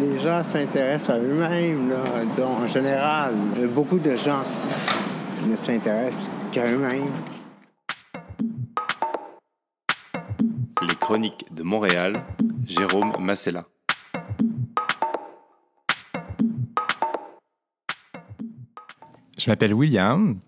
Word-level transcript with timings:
les 0.00 0.20
gens 0.20 0.42
s'intéressent 0.42 1.10
à 1.10 1.18
eux-mêmes, 1.18 1.94
disons, 2.28 2.56
en 2.62 2.66
général. 2.66 3.34
Beaucoup 3.74 3.98
de 3.98 4.16
gens 4.16 4.42
ne 5.46 5.56
s'intéressent 5.56 6.30
qu'à 6.52 6.66
eux-mêmes. 6.66 7.12
Les 10.82 10.94
chroniques 10.96 11.44
de 11.52 11.62
Montréal, 11.62 12.14
Jérôme 12.66 13.12
Massella. 13.20 13.64
Je 19.38 19.50
m'appelle 19.50 19.74
William, 19.74 20.38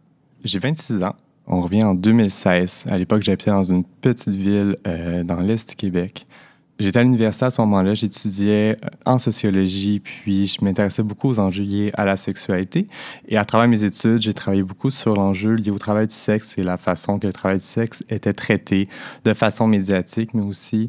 j'ai 0.42 0.58
26 0.58 1.02
ans. 1.02 1.14
On 1.46 1.60
revient 1.60 1.84
en 1.84 1.94
2016. 1.94 2.86
À 2.88 2.98
l'époque, 2.98 3.22
j'habitais 3.22 3.50
dans 3.50 3.62
une 3.62 3.84
petite 3.84 4.34
ville 4.34 4.78
euh, 4.86 5.22
dans 5.22 5.40
l'est 5.40 5.68
du 5.68 5.76
Québec. 5.76 6.26
J'étais 6.78 6.98
à 6.98 7.02
l'université 7.02 7.46
à 7.46 7.50
ce 7.50 7.60
moment-là, 7.62 7.94
j'étudiais 7.94 8.76
euh, 8.84 8.88
en 9.06 9.16
sociologie, 9.16 10.00
puis 10.00 10.46
je 10.46 10.62
m'intéressais 10.62 11.02
beaucoup 11.02 11.30
aux 11.30 11.38
enjeux 11.38 11.64
liés 11.64 11.90
à 11.94 12.04
la 12.04 12.18
sexualité. 12.18 12.86
Et 13.28 13.38
à 13.38 13.46
travers 13.46 13.66
mes 13.66 13.82
études, 13.82 14.20
j'ai 14.20 14.34
travaillé 14.34 14.62
beaucoup 14.62 14.90
sur 14.90 15.14
l'enjeu 15.14 15.54
lié 15.54 15.70
au 15.70 15.78
travail 15.78 16.06
du 16.06 16.14
sexe 16.14 16.58
et 16.58 16.62
la 16.62 16.76
façon 16.76 17.18
que 17.18 17.26
le 17.26 17.32
travail 17.32 17.58
du 17.58 17.64
sexe 17.64 18.04
était 18.10 18.34
traité 18.34 18.88
de 19.24 19.32
façon 19.32 19.66
médiatique, 19.66 20.34
mais 20.34 20.42
aussi 20.42 20.88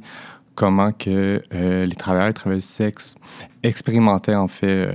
comment 0.55 0.91
que 0.91 1.41
euh, 1.53 1.85
les 1.85 1.95
travailleurs 1.95 2.29
et 2.29 2.33
travailleurs 2.33 2.61
du 2.61 2.67
sexe 2.67 3.15
expérimentaient 3.63 4.35
en 4.35 4.49
fait 4.49 4.89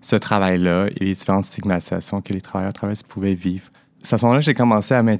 ce 0.00 0.16
travail-là 0.16 0.86
et 0.96 1.04
les 1.04 1.14
différentes 1.14 1.44
stigmatisations 1.44 2.22
que 2.22 2.32
les 2.32 2.40
travailleurs 2.40 2.70
et 2.70 2.74
travailleuses 2.74 3.02
pouvaient 3.02 3.34
vivre. 3.34 3.64
C'est 4.02 4.14
à 4.14 4.18
ce 4.18 4.24
moment-là 4.24 4.40
j'ai 4.40 4.54
commencé 4.54 4.94
à 4.94 5.02
me, 5.02 5.18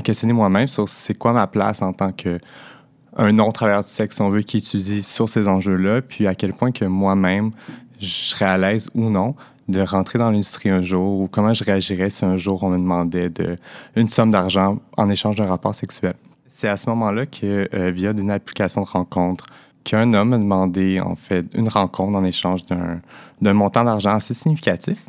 questionner 0.00 0.32
moi-même 0.32 0.68
sur 0.68 0.88
c'est 0.88 1.14
quoi 1.14 1.32
ma 1.32 1.46
place 1.48 1.82
en 1.82 1.92
tant 1.92 2.12
que 2.12 2.38
un 3.16 3.32
non-travailleur 3.32 3.82
du 3.82 3.90
sexe, 3.90 4.20
on 4.20 4.30
veut, 4.30 4.42
qui 4.42 4.58
étudie 4.58 5.02
sur 5.02 5.28
ces 5.28 5.48
enjeux-là, 5.48 6.02
puis 6.02 6.26
à 6.26 6.34
quel 6.34 6.52
point 6.52 6.72
que 6.72 6.84
moi-même, 6.84 7.50
je 8.00 8.06
serais 8.06 8.46
à 8.46 8.58
l'aise 8.58 8.88
ou 8.94 9.10
non 9.10 9.34
de 9.68 9.80
rentrer 9.80 10.18
dans 10.18 10.30
l'industrie 10.30 10.70
un 10.70 10.80
jour, 10.80 11.20
ou 11.20 11.28
comment 11.28 11.54
je 11.54 11.64
réagirais 11.64 12.10
si 12.10 12.24
un 12.24 12.36
jour 12.36 12.62
on 12.62 12.70
me 12.70 12.78
demandait 12.78 13.30
de, 13.30 13.56
une 13.96 14.08
somme 14.08 14.30
d'argent 14.30 14.78
en 14.96 15.08
échange 15.08 15.36
d'un 15.36 15.46
rapport 15.46 15.74
sexuel. 15.74 16.14
C'est 16.48 16.68
à 16.68 16.76
ce 16.76 16.88
moment-là 16.90 17.26
que, 17.26 17.68
euh, 17.74 17.90
via 17.90 18.10
une 18.10 18.30
application 18.30 18.82
de 18.82 18.86
rencontre, 18.86 19.46
qu'un 19.84 20.14
homme 20.14 20.30
m'a 20.30 20.38
demandé, 20.38 21.00
en 21.00 21.14
fait, 21.14 21.46
une 21.54 21.68
rencontre 21.68 22.16
en 22.16 22.24
échange 22.24 22.60
d'un 23.40 23.52
montant 23.52 23.84
d'argent 23.84 24.10
assez 24.10 24.34
significatif. 24.34 25.04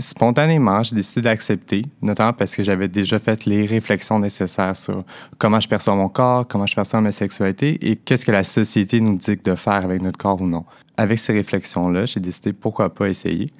Spontanément, 0.00 0.82
j'ai 0.82 0.96
décidé 0.96 1.20
d'accepter, 1.20 1.82
notamment 2.00 2.32
parce 2.32 2.56
que 2.56 2.62
j'avais 2.62 2.88
déjà 2.88 3.18
fait 3.18 3.44
les 3.44 3.66
réflexions 3.66 4.18
nécessaires 4.18 4.74
sur 4.74 5.04
comment 5.36 5.60
je 5.60 5.68
perçois 5.68 5.94
mon 5.94 6.08
corps, 6.08 6.48
comment 6.48 6.64
je 6.64 6.74
perçois 6.74 7.02
ma 7.02 7.12
sexualité 7.12 7.78
et 7.82 7.96
qu'est-ce 7.96 8.24
que 8.24 8.32
la 8.32 8.42
société 8.42 9.00
nous 9.02 9.18
dit 9.18 9.36
de 9.36 9.54
faire 9.54 9.84
avec 9.84 10.00
notre 10.00 10.16
corps 10.16 10.40
ou 10.40 10.46
non. 10.46 10.64
Avec 10.96 11.18
ces 11.18 11.34
réflexions-là, 11.34 12.06
j'ai 12.06 12.18
décidé 12.18 12.54
pourquoi 12.54 12.94
pas 12.94 13.08
essayer. 13.08 13.52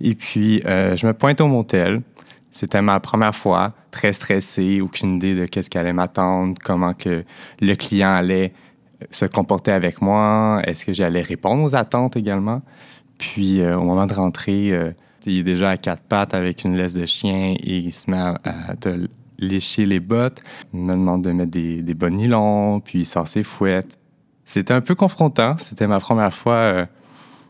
Et 0.00 0.14
puis, 0.14 0.62
euh, 0.66 0.96
je 0.96 1.06
me 1.06 1.14
pointe 1.14 1.40
au 1.40 1.46
motel. 1.46 2.02
C'était 2.50 2.82
ma 2.82 3.00
première 3.00 3.34
fois, 3.34 3.72
très 3.90 4.12
stressé, 4.12 4.82
aucune 4.82 5.14
idée 5.14 5.34
de 5.34 5.46
qu'est-ce 5.46 5.70
qui 5.70 5.78
allait 5.78 5.94
m'attendre, 5.94 6.58
comment 6.62 6.92
que 6.92 7.24
le 7.60 7.74
client 7.74 8.12
allait 8.12 8.52
se 9.10 9.24
comporter 9.24 9.72
avec 9.72 10.02
moi, 10.02 10.60
est-ce 10.64 10.84
que 10.84 10.92
j'allais 10.92 11.22
répondre 11.22 11.62
aux 11.62 11.74
attentes 11.74 12.16
également. 12.16 12.60
Puis, 13.16 13.60
euh, 13.60 13.78
au 13.78 13.82
moment 13.82 14.06
de 14.06 14.14
rentrer, 14.14 14.72
euh, 14.72 14.90
il 15.26 15.40
est 15.40 15.42
déjà 15.42 15.70
à 15.70 15.76
quatre 15.76 16.02
pattes 16.02 16.34
avec 16.34 16.64
une 16.64 16.76
laisse 16.76 16.94
de 16.94 17.06
chien 17.06 17.54
et 17.58 17.78
il 17.78 17.92
se 17.92 18.10
met 18.10 18.18
à, 18.18 18.76
te 18.76 19.08
lécher 19.38 19.86
les 19.86 20.00
bottes. 20.00 20.40
Il 20.72 20.80
me 20.80 20.92
demande 20.92 21.22
de 21.22 21.32
mettre 21.32 21.50
des, 21.50 21.82
des 21.82 21.94
bas 21.94 22.10
nylons, 22.10 22.80
puis 22.80 23.00
il 23.00 23.04
sort 23.06 23.28
ses 23.28 23.42
fouettes. 23.42 23.98
C'était 24.44 24.72
un 24.72 24.80
peu 24.80 24.94
confrontant. 24.94 25.56
C'était 25.58 25.86
ma 25.86 26.00
première 26.00 26.32
fois 26.32 26.54
euh, 26.54 26.86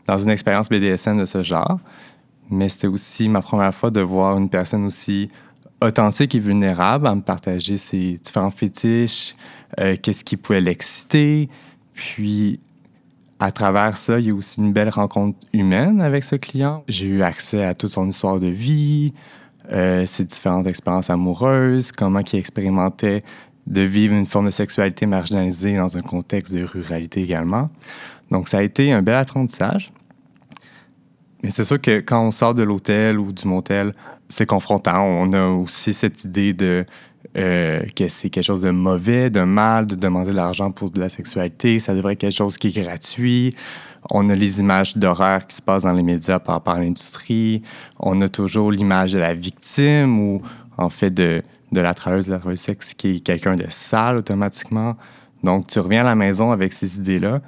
dans 0.07 0.17
une 0.17 0.29
expérience 0.29 0.67
BDSM 0.67 1.19
de 1.19 1.25
ce 1.25 1.43
genre. 1.43 1.79
Mais 2.49 2.69
c'était 2.69 2.87
aussi 2.87 3.29
ma 3.29 3.41
première 3.41 3.73
fois 3.73 3.91
de 3.91 4.01
voir 4.01 4.37
une 4.37 4.49
personne 4.49 4.85
aussi 4.85 5.29
authentique 5.81 6.33
et 6.33 6.39
vulnérable 6.39 7.07
à 7.07 7.13
me 7.13 7.21
partager 7.21 7.77
ses 7.77 8.13
différents 8.13 8.49
fétiches, 8.49 9.35
euh, 9.79 9.95
qu'est-ce 10.01 10.23
qui 10.23 10.37
pouvait 10.37 10.61
l'exciter. 10.61 11.49
Puis 11.93 12.59
à 13.39 13.51
travers 13.51 13.97
ça, 13.97 14.19
il 14.19 14.27
y 14.27 14.29
a 14.31 14.33
aussi 14.33 14.59
une 14.59 14.73
belle 14.73 14.89
rencontre 14.89 15.37
humaine 15.53 16.01
avec 16.01 16.23
ce 16.23 16.35
client. 16.35 16.83
J'ai 16.87 17.05
eu 17.05 17.21
accès 17.21 17.63
à 17.63 17.75
toute 17.75 17.91
son 17.91 18.09
histoire 18.09 18.39
de 18.39 18.47
vie, 18.47 19.13
euh, 19.71 20.05
ses 20.05 20.25
différentes 20.25 20.65
expériences 20.67 21.09
amoureuses, 21.09 21.91
comment 21.91 22.21
il 22.21 22.39
expérimentait 22.39 23.23
de 23.67 23.81
vivre 23.81 24.15
une 24.15 24.25
forme 24.25 24.47
de 24.47 24.51
sexualité 24.51 25.05
marginalisée 25.05 25.77
dans 25.77 25.97
un 25.97 26.01
contexte 26.01 26.53
de 26.53 26.63
ruralité 26.63 27.21
également. 27.21 27.69
Donc, 28.31 28.47
ça 28.49 28.59
a 28.59 28.61
été 28.61 28.91
un 28.91 29.01
bel 29.01 29.15
apprentissage. 29.15 29.91
Mais 31.43 31.51
c'est 31.51 31.65
sûr 31.65 31.79
que 31.79 31.99
quand 31.99 32.25
on 32.25 32.31
sort 32.31 32.55
de 32.55 32.63
l'hôtel 32.63 33.19
ou 33.19 33.31
du 33.31 33.47
motel, 33.47 33.93
c'est 34.29 34.45
confrontant. 34.45 35.03
On 35.03 35.31
a 35.33 35.47
aussi 35.47 35.93
cette 35.93 36.23
idée 36.23 36.53
de 36.53 36.85
euh, 37.37 37.81
que 37.95 38.07
c'est 38.07 38.29
quelque 38.29 38.45
chose 38.45 38.61
de 38.61 38.71
mauvais, 38.71 39.29
de 39.29 39.41
mal, 39.41 39.85
de 39.85 39.95
demander 39.95 40.31
de 40.31 40.35
l'argent 40.35 40.71
pour 40.71 40.89
de 40.89 40.99
la 40.99 41.09
sexualité. 41.09 41.79
Ça 41.79 41.93
devrait 41.93 42.13
être 42.13 42.19
quelque 42.19 42.35
chose 42.35 42.57
qui 42.57 42.67
est 42.67 42.81
gratuit. 42.81 43.55
On 44.09 44.29
a 44.29 44.35
les 44.35 44.59
images 44.59 44.95
d'horreur 44.95 45.45
qui 45.45 45.55
se 45.55 45.61
passent 45.61 45.83
dans 45.83 45.93
les 45.93 46.03
médias 46.03 46.39
par 46.39 46.55
rapport 46.55 46.75
à 46.75 46.79
l'industrie. 46.79 47.61
On 47.99 48.21
a 48.21 48.27
toujours 48.27 48.71
l'image 48.71 49.13
de 49.13 49.19
la 49.19 49.33
victime 49.33 50.19
ou, 50.19 50.41
en 50.77 50.89
fait, 50.89 51.11
de, 51.11 51.43
de 51.71 51.81
la 51.81 51.93
travailleuse 51.93 52.27
de 52.27 52.33
la 52.33 52.55
sexe 52.55 52.93
qui 52.93 53.17
est 53.17 53.19
quelqu'un 53.19 53.55
de 53.55 53.65
sale 53.69 54.17
automatiquement. 54.17 54.95
Donc, 55.43 55.67
tu 55.67 55.79
reviens 55.79 56.01
à 56.01 56.05
la 56.05 56.15
maison 56.15 56.51
avec 56.51 56.73
ces 56.73 56.97
idées-là 56.97 57.41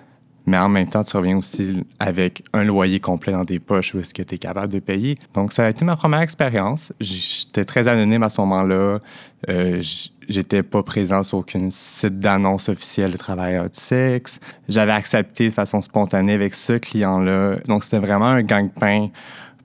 mais 0.50 0.58
en 0.58 0.68
même 0.68 0.90
temps, 0.90 1.04
tu 1.04 1.16
reviens 1.16 1.38
aussi 1.38 1.84
avec 2.00 2.44
un 2.54 2.64
loyer 2.64 3.00
complet 3.00 3.34
dans 3.34 3.46
tes 3.46 3.60
poches 3.60 3.94
où 3.94 4.00
est-ce 4.00 4.14
que 4.14 4.24
tu 4.24 4.36
es 4.36 4.38
capable 4.38 4.74
de 4.74 4.80
payer. 4.80 5.18
Donc, 5.34 5.54
ça 5.54 5.66
a 5.66 5.70
été 5.70 5.86
ma 5.86 5.96
première 5.96 6.22
expérience. 6.22 6.92
J'étais 7.00 7.66
très 7.66 7.88
anonyme 7.88 8.24
à 8.24 8.30
ce 8.30 8.42
moment-là. 8.42 9.00
Euh, 9.48 9.82
J'étais 10.28 10.62
pas 10.62 10.84
présent 10.84 11.24
sur 11.24 11.40
aucun 11.40 11.70
site 11.72 12.20
d'annonce 12.20 12.70
officielle 12.70 13.12
de 13.12 13.18
travailleurs 13.18 13.68
de 13.68 13.76
sexe. 13.76 14.40
J'avais 14.68 14.92
accepté 14.92 15.50
de 15.50 15.54
façon 15.54 15.82
spontanée 15.82 16.34
avec 16.34 16.54
ce 16.54 16.74
client-là. 16.74 17.56
Donc, 17.68 17.84
c'était 17.84 17.98
vraiment 17.98 18.28
un 18.28 18.44
gang-pain 18.44 19.10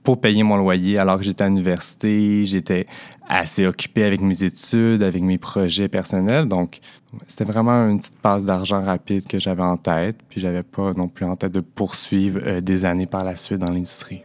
pour 0.03 0.21
payer 0.21 0.43
mon 0.43 0.57
loyer 0.57 0.99
alors 0.99 1.19
que 1.19 1.25
j'étais 1.25 1.45
à 1.45 1.49
l'université. 1.49 2.47
J'étais 2.47 2.87
assez 3.29 3.67
occupé 3.67 4.05
avec 4.05 4.23
mes 4.23 4.43
études, 4.43 5.03
avec 5.03 5.23
mes 5.23 5.37
projets 5.39 5.89
personnels. 5.89 6.47
Donc, 6.47 6.81
c'était 7.27 7.45
vraiment 7.45 7.89
une 7.89 7.99
petite 7.99 8.19
passe 8.19 8.45
d'argent 8.45 8.83
rapide 8.83 9.27
que 9.27 9.39
j'avais 9.39 9.63
en 9.63 9.77
tête. 9.77 10.19
Puis, 10.29 10.41
j'avais 10.41 10.63
pas 10.63 10.93
non 10.93 11.09
plus 11.09 11.25
en 11.25 11.37
tête 11.37 11.53
de 11.53 11.61
poursuivre 11.61 12.41
euh, 12.43 12.61
des 12.61 12.85
années 12.85 13.07
par 13.07 13.25
la 13.25 13.37
suite 13.37 13.59
dans 13.59 13.71
l'industrie. 13.71 14.23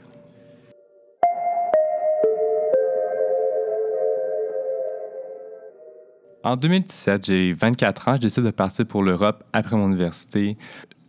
En 6.41 6.55
2017, 6.55 7.25
j'ai 7.25 7.53
24 7.53 8.07
ans, 8.07 8.15
je 8.15 8.21
décide 8.21 8.43
de 8.43 8.51
partir 8.51 8.85
pour 8.85 9.03
l'Europe 9.03 9.43
après 9.51 9.75
mon 9.75 9.87
université 9.87 10.57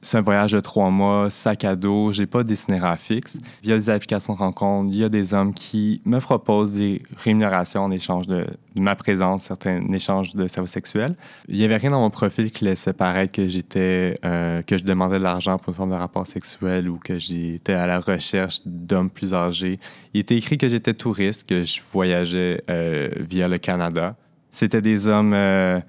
c'est 0.03 0.19
un 0.19 0.23
voyage 0.23 0.53
de 0.53 0.61
trois 0.61 0.91
mois, 0.91 1.29
sac 1.31 1.65
à 1.65 1.77
dos, 1.77 2.11
j'ai 2.13 2.27
pas 2.27 2.43
d'itinéraire 2.43 2.99
fixe. 2.99 3.39
Via 3.63 3.77
des 3.77 3.91
applications 3.91 4.35
de 4.35 4.39
rencontre, 4.39 4.91
il 4.93 4.99
y 4.99 5.05
a 5.05 5.09
des 5.09 5.35
hommes 5.35 5.53
qui 5.53 6.01
me 6.05 6.19
proposent 6.21 6.73
des 6.73 7.03
rémunérations 7.17 7.83
en 7.83 7.91
échange 7.91 8.27
de, 8.27 8.47
ma 8.75 8.95
présence, 8.95 9.43
certains 9.43 9.83
échanges 9.93 10.35
de 10.35 10.47
services 10.47 10.73
sexuels. 10.73 11.17
Il 11.49 11.57
y 11.57 11.65
avait 11.65 11.77
rien 11.77 11.91
dans 11.91 12.01
mon 12.01 12.11
profil 12.11 12.51
qui 12.51 12.65
laissait 12.65 12.93
paraître 12.93 13.33
que 13.33 13.47
j'étais, 13.47 14.15
euh, 14.25 14.63
que 14.63 14.79
je 14.79 14.85
demandais 14.85 15.19
de 15.19 15.25
l'argent 15.25 15.59
pour 15.59 15.71
une 15.71 15.75
forme 15.75 15.91
de 15.91 15.97
rapport 15.97 16.27
sexuel 16.27 16.89
ou 16.89 16.99
que 16.99 17.19
j'étais 17.19 17.75
à 17.75 17.87
la 17.87 18.01
recherche 18.01 18.61
d'hommes 18.65 19.11
plus 19.11 19.35
âgés. 19.35 19.79
Il 20.15 20.21
était 20.21 20.37
écrit 20.37 20.57
que 20.57 20.69
j'étais 20.69 20.95
touriste, 20.95 21.49
que 21.49 21.65
je 21.65 21.81
voyageais 21.93 22.63
euh, 22.71 23.11
via 23.19 23.49
le 23.49 23.59
Canada. 23.59 24.17
C'était 24.51 24.83
des 24.83 25.07
hommes 25.07 25.33
euh, 25.35 25.81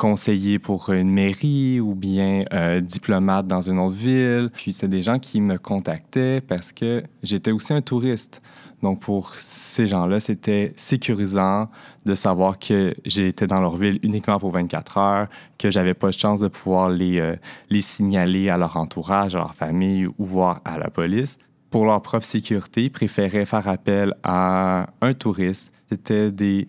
conseiller 0.00 0.58
pour 0.58 0.88
une 0.88 1.10
mairie 1.10 1.78
ou 1.78 1.94
bien 1.94 2.44
euh, 2.54 2.80
diplomate 2.80 3.46
dans 3.46 3.60
une 3.60 3.78
autre 3.78 3.96
ville. 3.96 4.48
Puis 4.54 4.72
c'est 4.72 4.88
des 4.88 5.02
gens 5.02 5.18
qui 5.18 5.42
me 5.42 5.58
contactaient 5.58 6.40
parce 6.40 6.72
que 6.72 7.02
j'étais 7.22 7.50
aussi 7.50 7.74
un 7.74 7.82
touriste. 7.82 8.40
Donc 8.82 9.00
pour 9.00 9.34
ces 9.34 9.86
gens-là, 9.86 10.18
c'était 10.18 10.72
sécurisant 10.76 11.68
de 12.06 12.14
savoir 12.14 12.58
que 12.58 12.94
j'étais 13.04 13.46
dans 13.46 13.60
leur 13.60 13.76
ville 13.76 13.98
uniquement 14.02 14.38
pour 14.38 14.52
24 14.52 14.96
heures, 14.96 15.28
que 15.58 15.70
j'avais 15.70 15.92
pas 15.92 16.06
de 16.06 16.12
chance 16.12 16.40
de 16.40 16.48
pouvoir 16.48 16.88
les, 16.88 17.20
euh, 17.20 17.36
les 17.68 17.82
signaler 17.82 18.48
à 18.48 18.56
leur 18.56 18.78
entourage, 18.78 19.34
à 19.34 19.38
leur 19.40 19.54
famille 19.54 20.06
ou 20.06 20.24
voir 20.24 20.62
à 20.64 20.78
la 20.78 20.88
police. 20.88 21.36
Pour 21.68 21.84
leur 21.84 22.00
propre 22.00 22.24
sécurité, 22.24 22.84
ils 22.84 22.90
préféraient 22.90 23.44
faire 23.44 23.68
appel 23.68 24.14
à 24.22 24.86
un 25.02 25.12
touriste. 25.12 25.74
C'était 25.90 26.30
des 26.30 26.68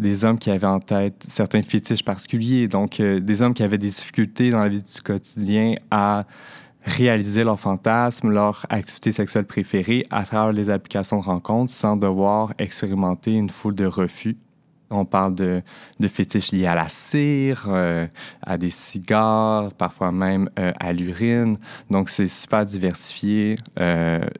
des 0.00 0.24
hommes 0.24 0.38
qui 0.38 0.50
avaient 0.50 0.66
en 0.66 0.80
tête 0.80 1.24
certains 1.28 1.62
fétiches 1.62 2.02
particuliers, 2.02 2.68
donc 2.68 2.98
euh, 2.98 3.20
des 3.20 3.42
hommes 3.42 3.54
qui 3.54 3.62
avaient 3.62 3.78
des 3.78 3.88
difficultés 3.88 4.50
dans 4.50 4.60
la 4.60 4.68
vie 4.68 4.82
du 4.82 5.02
quotidien 5.02 5.74
à 5.90 6.24
réaliser 6.82 7.44
leurs 7.44 7.60
fantasmes, 7.60 8.30
leur 8.30 8.64
activité 8.70 9.12
sexuelle 9.12 9.44
préférée 9.44 10.06
à 10.10 10.24
travers 10.24 10.52
les 10.52 10.70
applications 10.70 11.18
de 11.18 11.24
rencontres 11.24 11.70
sans 11.70 11.96
devoir 11.96 12.54
expérimenter 12.58 13.32
une 13.32 13.50
foule 13.50 13.74
de 13.74 13.84
refus. 13.84 14.38
On 14.92 15.04
parle 15.04 15.34
de, 15.34 15.62
fétiches 16.08 16.50
liés 16.50 16.66
à 16.66 16.74
la 16.74 16.88
cire, 16.88 17.66
euh, 17.68 18.08
à 18.42 18.58
des 18.58 18.70
cigares, 18.70 19.72
parfois 19.74 20.10
même 20.10 20.50
euh, 20.58 20.72
à 20.80 20.92
l'urine. 20.92 21.58
Donc, 21.90 22.08
c'est 22.08 22.26
super 22.26 22.64
diversifié, 22.64 23.56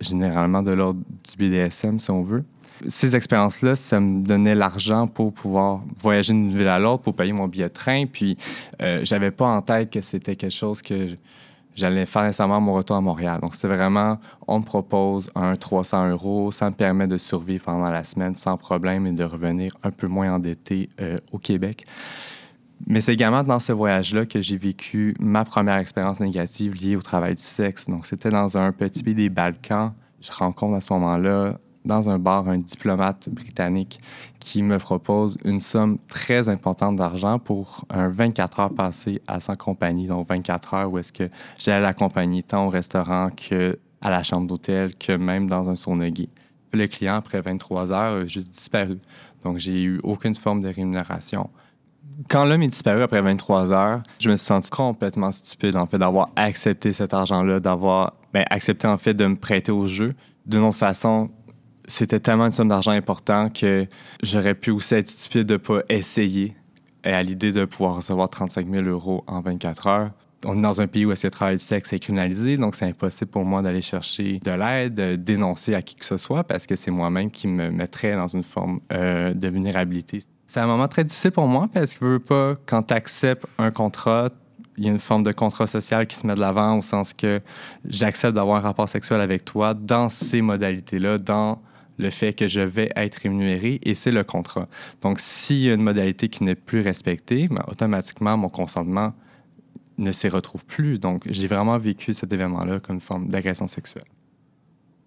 généralement 0.01 0.63
de 0.63 0.73
l'ordre 0.73 1.01
du 1.01 1.37
BDSM, 1.37 2.01
si 2.01 2.11
on 2.11 2.25
veut. 2.25 2.45
Ces 2.89 3.17
expériences-là, 3.17 3.77
ça 3.77 4.01
me 4.01 4.23
donnait 4.23 4.55
l'argent 4.55 5.07
pour 5.07 5.33
pouvoir 5.33 5.83
voyager 6.03 6.33
d'une 6.33 6.57
ville 6.57 6.69
à 6.69 6.79
l'autre, 6.79 7.03
pour 7.03 7.15
payer 7.15 7.33
mon 7.33 7.49
billet 7.49 7.69
de 7.69 7.73
train. 7.73 8.07
Puis, 8.07 8.37
j'avais 9.03 9.31
pas 9.31 9.47
en 9.47 9.63
tête 9.63 9.91
que 9.91 10.01
c'était 10.01 10.37
quelque 10.37 10.53
chose 10.53 10.83
que 10.83 11.09
j'allais 11.75 12.07
faire 12.07 12.23
nécessairement 12.23 12.61
mon 12.61 12.75
retour 12.75 12.97
à 12.97 13.01
Montréal. 13.01 13.41
Donc, 13.41 13.55
c'était 13.55 13.75
vraiment, 13.75 14.19
on 14.47 14.59
me 14.59 14.65
propose 14.65 15.31
un 15.35 15.57
300 15.57 16.11
euros, 16.11 16.51
ça 16.53 16.71
me 16.71 16.75
permet 16.75 17.07
de 17.07 17.17
survivre 17.17 17.65
pendant 17.65 17.91
la 17.91 18.05
semaine 18.05 18.37
sans 18.37 18.57
problème 18.57 19.07
et 19.07 19.13
de 19.13 19.25
revenir 19.25 19.77
un 19.83 19.91
peu 19.91 20.07
moins 20.07 20.35
endetté 20.35 20.89
euh, 21.01 21.19
au 21.33 21.39
Québec. 21.39 21.85
Mais 22.87 23.01
c'est 23.01 23.13
également 23.13 23.43
dans 23.43 23.61
ce 23.61 23.73
voyage-là 23.73 24.25
que 24.27 24.41
j'ai 24.41 24.57
vécu 24.57 25.15
ma 25.21 25.45
première 25.45 25.77
expérience 25.77 26.21
négative 26.21 26.75
liée 26.75 26.97
au 26.97 27.03
travail 27.03 27.35
du 27.35 27.43
sexe. 27.43 27.87
Donc, 27.89 28.07
c'était 28.07 28.31
dans 28.31 28.57
un 28.57 28.73
petit 28.73 29.03
pays 29.03 29.15
des 29.15 29.29
Balkans. 29.29 29.93
Je 30.21 30.33
rencontre 30.33 30.77
à 30.77 30.81
ce 30.81 30.93
moment-là 30.93 31.59
dans 31.85 32.11
un 32.11 32.19
bar 32.19 32.49
un 32.49 32.59
diplomate 32.59 33.29
britannique 33.31 34.01
qui 34.39 34.63
me 34.63 34.79
propose 34.79 35.39
une 35.45 35.61
somme 35.61 35.99
très 36.09 36.49
importante 36.49 36.97
d'argent 36.97 37.39
pour 37.39 37.85
un 37.91 38.09
24 38.09 38.61
heures 38.61 38.75
passées 38.75 39.23
à 39.27 39.41
sa 39.41 39.57
compagnie. 39.57 40.07
Donc 40.07 40.29
24 40.29 40.75
heures 40.75 40.93
où 40.93 40.99
est-ce 40.99 41.13
que 41.13 41.29
j'allais 41.57 41.81
l'accompagner 41.81 42.43
tant 42.43 42.67
au 42.67 42.71
restaurant 42.71 43.31
que 43.31 43.79
à 44.01 44.11
la 44.11 44.23
chambre 44.23 44.47
d'hôtel 44.47 44.95
que 44.97 45.13
même 45.13 45.47
dans 45.47 45.69
un 45.71 45.77
sauna 45.77 46.07
Le 46.73 46.87
client, 46.87 47.15
après 47.15 47.41
23 47.41 47.93
heures, 47.93 48.23
a 48.23 48.27
juste 48.27 48.53
disparu. 48.53 48.99
Donc 49.43 49.59
j'ai 49.59 49.83
eu 49.83 50.01
aucune 50.03 50.35
forme 50.35 50.61
de 50.61 50.69
rémunération. 50.69 51.51
Quand 52.29 52.45
l'homme 52.45 52.63
est 52.63 52.69
disparu 52.69 53.03
après 53.03 53.23
23 53.23 53.73
heures, 53.73 54.03
je 54.19 54.31
me 54.31 54.37
suis 54.37 54.47
senti 54.47 54.71
complètement 54.71 55.31
stupide 55.31 55.77
en 55.77 55.87
fait 55.87 55.99
d'avoir 55.99 56.31
accepté 56.37 56.93
cet 56.93 57.15
argent-là, 57.15 57.61
d'avoir 57.61 58.15
ben, 58.33 58.45
accepté 58.51 58.87
en 58.87 58.99
fait 58.99 59.15
de 59.15 59.27
me 59.27 59.37
prêter 59.37 59.73
au 59.73 59.87
jeu. 59.87 60.15
D'une 60.47 60.61
autre 60.61 60.77
façon, 60.77 61.31
c'était 61.91 62.21
tellement 62.21 62.47
une 62.47 62.53
somme 62.53 62.69
d'argent 62.69 62.93
importante 62.93 63.59
que 63.59 63.87
j'aurais 64.23 64.55
pu 64.55 64.71
aussi 64.71 64.95
être 64.95 65.09
stupide 65.09 65.47
de 65.47 65.55
ne 65.55 65.59
pas 65.59 65.81
essayer. 65.89 66.55
À 67.03 67.23
l'idée 67.23 67.53
de 67.53 67.65
pouvoir 67.65 67.97
recevoir 67.97 68.29
35 68.29 68.69
000 68.69 68.85
euros 68.85 69.25
en 69.27 69.41
24 69.41 69.87
heures, 69.87 70.11
on 70.45 70.59
est 70.59 70.61
dans 70.61 70.81
un 70.81 70.87
pays 70.87 71.05
où 71.05 71.13
que 71.13 71.19
le 71.23 71.31
travail 71.31 71.57
du 71.57 71.63
sexe 71.63 71.93
est 71.93 71.99
criminalisé, 71.99 72.57
donc 72.57 72.75
c'est 72.75 72.87
impossible 72.87 73.31
pour 73.31 73.45
moi 73.45 73.63
d'aller 73.63 73.83
chercher 73.83 74.41
de 74.43 74.51
l'aide, 74.51 74.95
de 74.95 75.17
dénoncer 75.17 75.75
à 75.75 75.83
qui 75.83 75.97
que 75.97 76.05
ce 76.05 76.17
soit, 76.17 76.45
parce 76.45 76.67
que 76.67 76.77
c'est 76.77 76.91
moi-même 76.91 77.31
qui 77.31 77.49
me 77.49 77.71
mettrais 77.71 78.15
dans 78.17 78.29
une 78.29 78.43
forme 78.43 78.81
euh, 78.93 79.35
de 79.35 79.49
vulnérabilité. 79.49 80.21
C'est 80.47 80.61
un 80.61 80.67
moment 80.67 80.89
très 80.89 81.05
difficile 81.05 81.31
pour 81.31 81.47
moi, 81.47 81.69
parce 81.73 81.95
que 81.95 82.05
je 82.05 82.11
veux 82.13 82.19
pas, 82.19 82.57
quand 82.67 82.83
tu 82.85 82.95
acceptes 82.95 83.47
un 83.59 83.71
contrat, 83.71 84.31
il 84.77 84.85
y 84.85 84.89
a 84.89 84.93
une 84.93 84.99
forme 84.99 85.23
de 85.23 85.33
contrat 85.33 85.67
social 85.67 86.07
qui 86.07 86.17
se 86.17 86.27
met 86.27 86.35
de 86.35 86.41
l'avant 86.41 86.79
au 86.79 86.83
sens 86.83 87.13
que 87.13 87.41
j'accepte 87.87 88.35
d'avoir 88.35 88.59
un 88.59 88.61
rapport 88.61 88.89
sexuel 88.89 89.21
avec 89.21 89.45
toi 89.45 89.75
dans 89.75 90.09
ces 90.09 90.41
modalités-là, 90.41 91.19
dans 91.19 91.61
le 92.01 92.11
fait 92.11 92.33
que 92.33 92.47
je 92.47 92.61
vais 92.61 92.91
être 92.97 93.17
rémunéré 93.17 93.79
et 93.83 93.95
c'est 93.95 94.11
le 94.11 94.25
contrat. 94.25 94.69
Donc, 95.03 95.21
s'il 95.21 95.59
y 95.59 95.71
a 95.71 95.75
une 95.75 95.83
modalité 95.83 96.29
qui 96.29 96.45
n'est 96.45 96.55
plus 96.55 96.81
respectée, 96.81 97.49
ben, 97.49 97.63
automatiquement, 97.69 98.37
mon 98.37 98.49
consentement 98.49 99.13
ne 99.99 100.13
s'y 100.13 100.29
retrouve 100.29 100.65
plus. 100.65 100.99
Donc, 100.99 101.25
j'ai 101.27 101.47
vraiment 101.47 101.79
vécu 101.79 102.13
cet 102.15 102.33
événement-là 102.33 102.81
comme 102.81 102.97
une 102.97 103.01
forme 103.01 103.29
d'agression 103.29 103.67
sexuelle. 103.67 104.05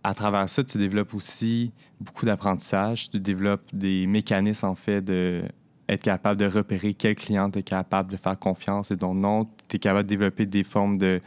À 0.03 0.13
travers 0.13 0.47
ça, 0.49 0.63
tu 0.63 0.77
développes 0.77 1.13
aussi 1.13 1.71
beaucoup 1.99 2.25
d'apprentissage. 2.25 3.09
Tu 3.09 3.19
développes 3.19 3.67
des 3.73 4.05
mécanismes, 4.05 4.67
en 4.67 4.75
fait, 4.75 5.01
de 5.01 5.43
être 5.89 6.03
capable 6.03 6.39
de 6.39 6.45
repérer 6.45 6.93
quel 6.93 7.15
client 7.15 7.49
tu 7.49 7.59
es 7.59 7.63
capable 7.63 8.11
de 8.11 8.17
faire 8.17 8.37
confiance 8.37 8.91
et 8.91 8.95
dont 8.95 9.13
non. 9.13 9.45
Tu 9.67 9.75
es 9.75 9.79
capable 9.79 10.03
de 10.03 10.09
développer 10.09 10.45
des 10.45 10.63
formes 10.63 10.97
de, 10.97 11.19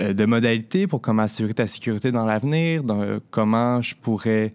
euh, 0.00 0.12
de 0.12 0.24
modalités 0.24 0.86
pour 0.86 1.00
comment 1.00 1.22
assurer 1.22 1.54
ta 1.54 1.66
sécurité 1.66 2.12
dans 2.12 2.26
l'avenir, 2.26 2.82
comment 3.30 3.80
je 3.80 3.94
pourrais 3.94 4.52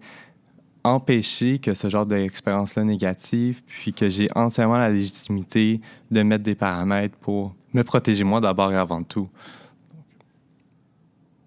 empêcher 0.84 1.58
que 1.58 1.72
ce 1.72 1.88
genre 1.88 2.04
d'expérience-là 2.04 2.84
négative, 2.84 3.62
puis 3.66 3.92
que 3.94 4.08
j'ai 4.08 4.28
entièrement 4.34 4.76
la 4.76 4.90
légitimité 4.90 5.80
de 6.10 6.22
mettre 6.22 6.44
des 6.44 6.54
paramètres 6.54 7.16
pour 7.16 7.54
me 7.72 7.82
protéger 7.82 8.22
moi 8.22 8.40
d'abord 8.40 8.70
et 8.70 8.76
avant 8.76 9.02
tout. 9.02 9.28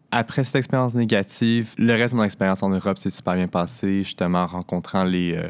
Après 0.09 0.43
cette 0.43 0.55
expérience 0.55 0.95
négative, 0.95 1.75
le 1.77 1.93
reste 1.93 2.13
de 2.13 2.17
mon 2.17 2.23
expérience 2.23 2.63
en 2.63 2.69
Europe 2.69 2.97
s'est 2.97 3.11
super 3.11 3.35
bien 3.35 3.47
passé, 3.47 4.03
justement 4.03 4.39
en 4.39 4.47
rencontrant 4.47 5.03
les, 5.03 5.35
euh, 5.35 5.49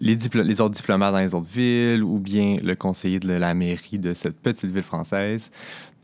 les, 0.00 0.60
autres 0.60 0.74
diplomates 0.74 1.12
dans 1.12 1.20
les 1.20 1.34
autres 1.34 1.50
villes 1.50 2.04
ou 2.04 2.18
bien 2.18 2.56
le 2.62 2.76
conseiller 2.76 3.18
de 3.18 3.32
la 3.32 3.54
mairie 3.54 3.98
de 3.98 4.14
cette 4.14 4.38
petite 4.38 4.70
ville 4.70 4.82
française. 4.82 5.50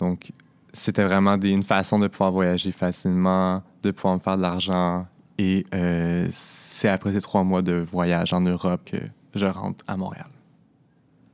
Donc, 0.00 0.32
c'était 0.73 1.05
vraiment 1.05 1.37
une 1.37 1.62
façon 1.62 1.99
de 1.99 2.09
pouvoir 2.09 2.32
voyager 2.32 2.73
facilement, 2.73 3.62
de 3.82 3.91
pouvoir 3.91 4.14
me 4.14 4.20
faire 4.20 4.37
de 4.37 4.43
l'argent 4.43 5.06
et 5.38 5.65
euh, 5.75 6.27
c'est 6.31 6.88
après 6.88 7.12
ces 7.12 7.21
trois 7.21 7.44
mois 7.44 7.62
de 7.62 7.75
voyage 7.75 8.33
en 8.33 8.41
Europe 8.41 8.81
que 8.85 8.99
je 9.35 9.47
rentre 9.47 9.85
à 9.87 9.97
Montréal. 9.97 10.27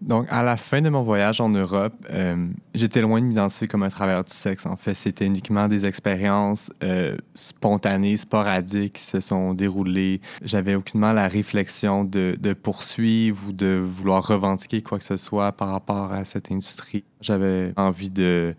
Donc, 0.02 0.26
à 0.30 0.42
la 0.42 0.56
fin 0.56 0.80
de 0.80 0.88
mon 0.88 1.04
voyage 1.04 1.40
en 1.40 1.48
Europe, 1.48 1.94
euh, 2.10 2.48
j'étais 2.74 3.00
loin 3.00 3.20
de 3.20 3.26
m'identifier 3.26 3.68
comme 3.68 3.84
un 3.84 3.88
travailleur 3.88 4.24
du 4.24 4.32
sexe. 4.32 4.66
En 4.66 4.74
fait, 4.74 4.94
c'était 4.94 5.24
uniquement 5.24 5.68
des 5.68 5.86
expériences 5.86 6.72
euh, 6.82 7.16
spontanées, 7.36 8.16
sporadiques 8.16 8.94
qui 8.94 9.04
se 9.04 9.20
sont 9.20 9.54
déroulées. 9.54 10.20
J'avais 10.42 10.74
aucunement 10.74 11.12
la 11.12 11.28
réflexion 11.28 12.02
de, 12.02 12.36
de, 12.40 12.52
poursuivre 12.52 13.38
ou 13.48 13.52
de 13.52 13.80
vouloir 13.80 14.26
revendiquer 14.26 14.82
quoi 14.82 14.98
que 14.98 15.04
ce 15.04 15.16
soit 15.16 15.52
par 15.52 15.68
rapport 15.68 16.12
à 16.12 16.24
cette 16.24 16.50
industrie. 16.50 17.04
J'avais 17.20 17.72
envie 17.76 18.10
de 18.10 18.56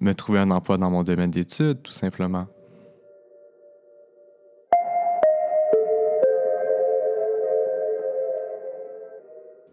me 0.00 0.12
trouver 0.14 0.40
un 0.40 0.50
emploi 0.50 0.78
dans 0.78 0.90
mon 0.90 1.04
domaine 1.04 1.30
d'études, 1.30 1.80
tout 1.80 1.92
simplement. 1.92 2.48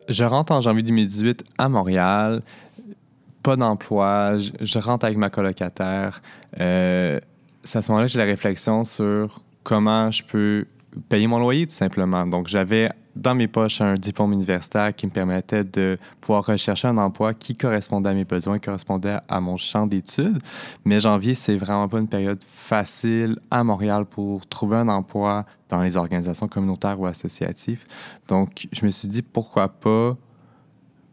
Je 0.08 0.24
rentre 0.24 0.54
en 0.54 0.62
janvier 0.62 0.84
2018 0.84 1.44
à 1.58 1.70
Montréal. 1.70 2.42
Pas 3.44 3.56
d'emploi. 3.56 4.38
Je, 4.38 4.80
rentre 4.80 5.06
avec 5.06 5.18
ma 5.18 5.30
colocataire. 5.30 6.22
Euh, 6.60 7.20
c'est 7.64 7.80
à 7.80 7.82
ce 7.82 7.92
moment-là 7.92 8.08
que 8.08 8.14
j'ai 8.14 8.20
la 8.20 8.26
réflexion 8.26 8.84
sur 8.84 9.42
comment 9.64 10.10
je 10.12 10.24
peux 10.24 10.66
payer 11.10 11.28
mon 11.28 11.40
loyer, 11.40 11.68
tout 11.68 11.74
simplement. 11.74 12.26
Donc, 12.26 12.48
j'avais 12.48 12.90
dans 13.18 13.36
mes 13.36 13.48
poches 13.48 13.82
un 13.82 13.96
diplôme 13.96 14.34
universitaire 14.34 14.96
qui 14.96 15.08
me 15.08 15.12
permettait 15.12 15.64
de 15.64 15.98
pouvoir 16.22 16.46
rechercher 16.46 16.88
un 16.88 16.98
emploi 16.98 17.34
qui 17.34 17.56
correspondait 17.56 18.10
à 18.10 18.14
mes 18.14 18.26
besoins, 18.26 18.60
qui 18.60 18.66
correspondait 18.66 19.18
à 19.28 19.42
mon 19.42 19.58
champ 19.58 19.88
d'études. 19.88 20.40
Mais 20.86 21.00
janvier, 21.00 21.36
c'est 21.36 21.58
vraiment 21.58 21.88
pas 21.88 22.00
une 22.00 22.08
période 22.08 22.40
facile 22.48 23.38
à 23.52 23.64
Montréal 23.64 24.06
pour 24.06 24.46
trouver 24.48 24.78
un 24.78 24.88
emploi 24.88 25.46
dans 25.70 25.82
les 25.82 25.98
organisations 25.98 26.48
communautaires 26.48 27.00
ou 27.00 27.06
associatives. 27.06 27.84
Donc, 28.28 28.68
je 28.72 28.86
me 28.86 28.92
suis 28.92 29.08
dit, 29.08 29.22
pourquoi 29.22 29.70
pas 29.70 30.16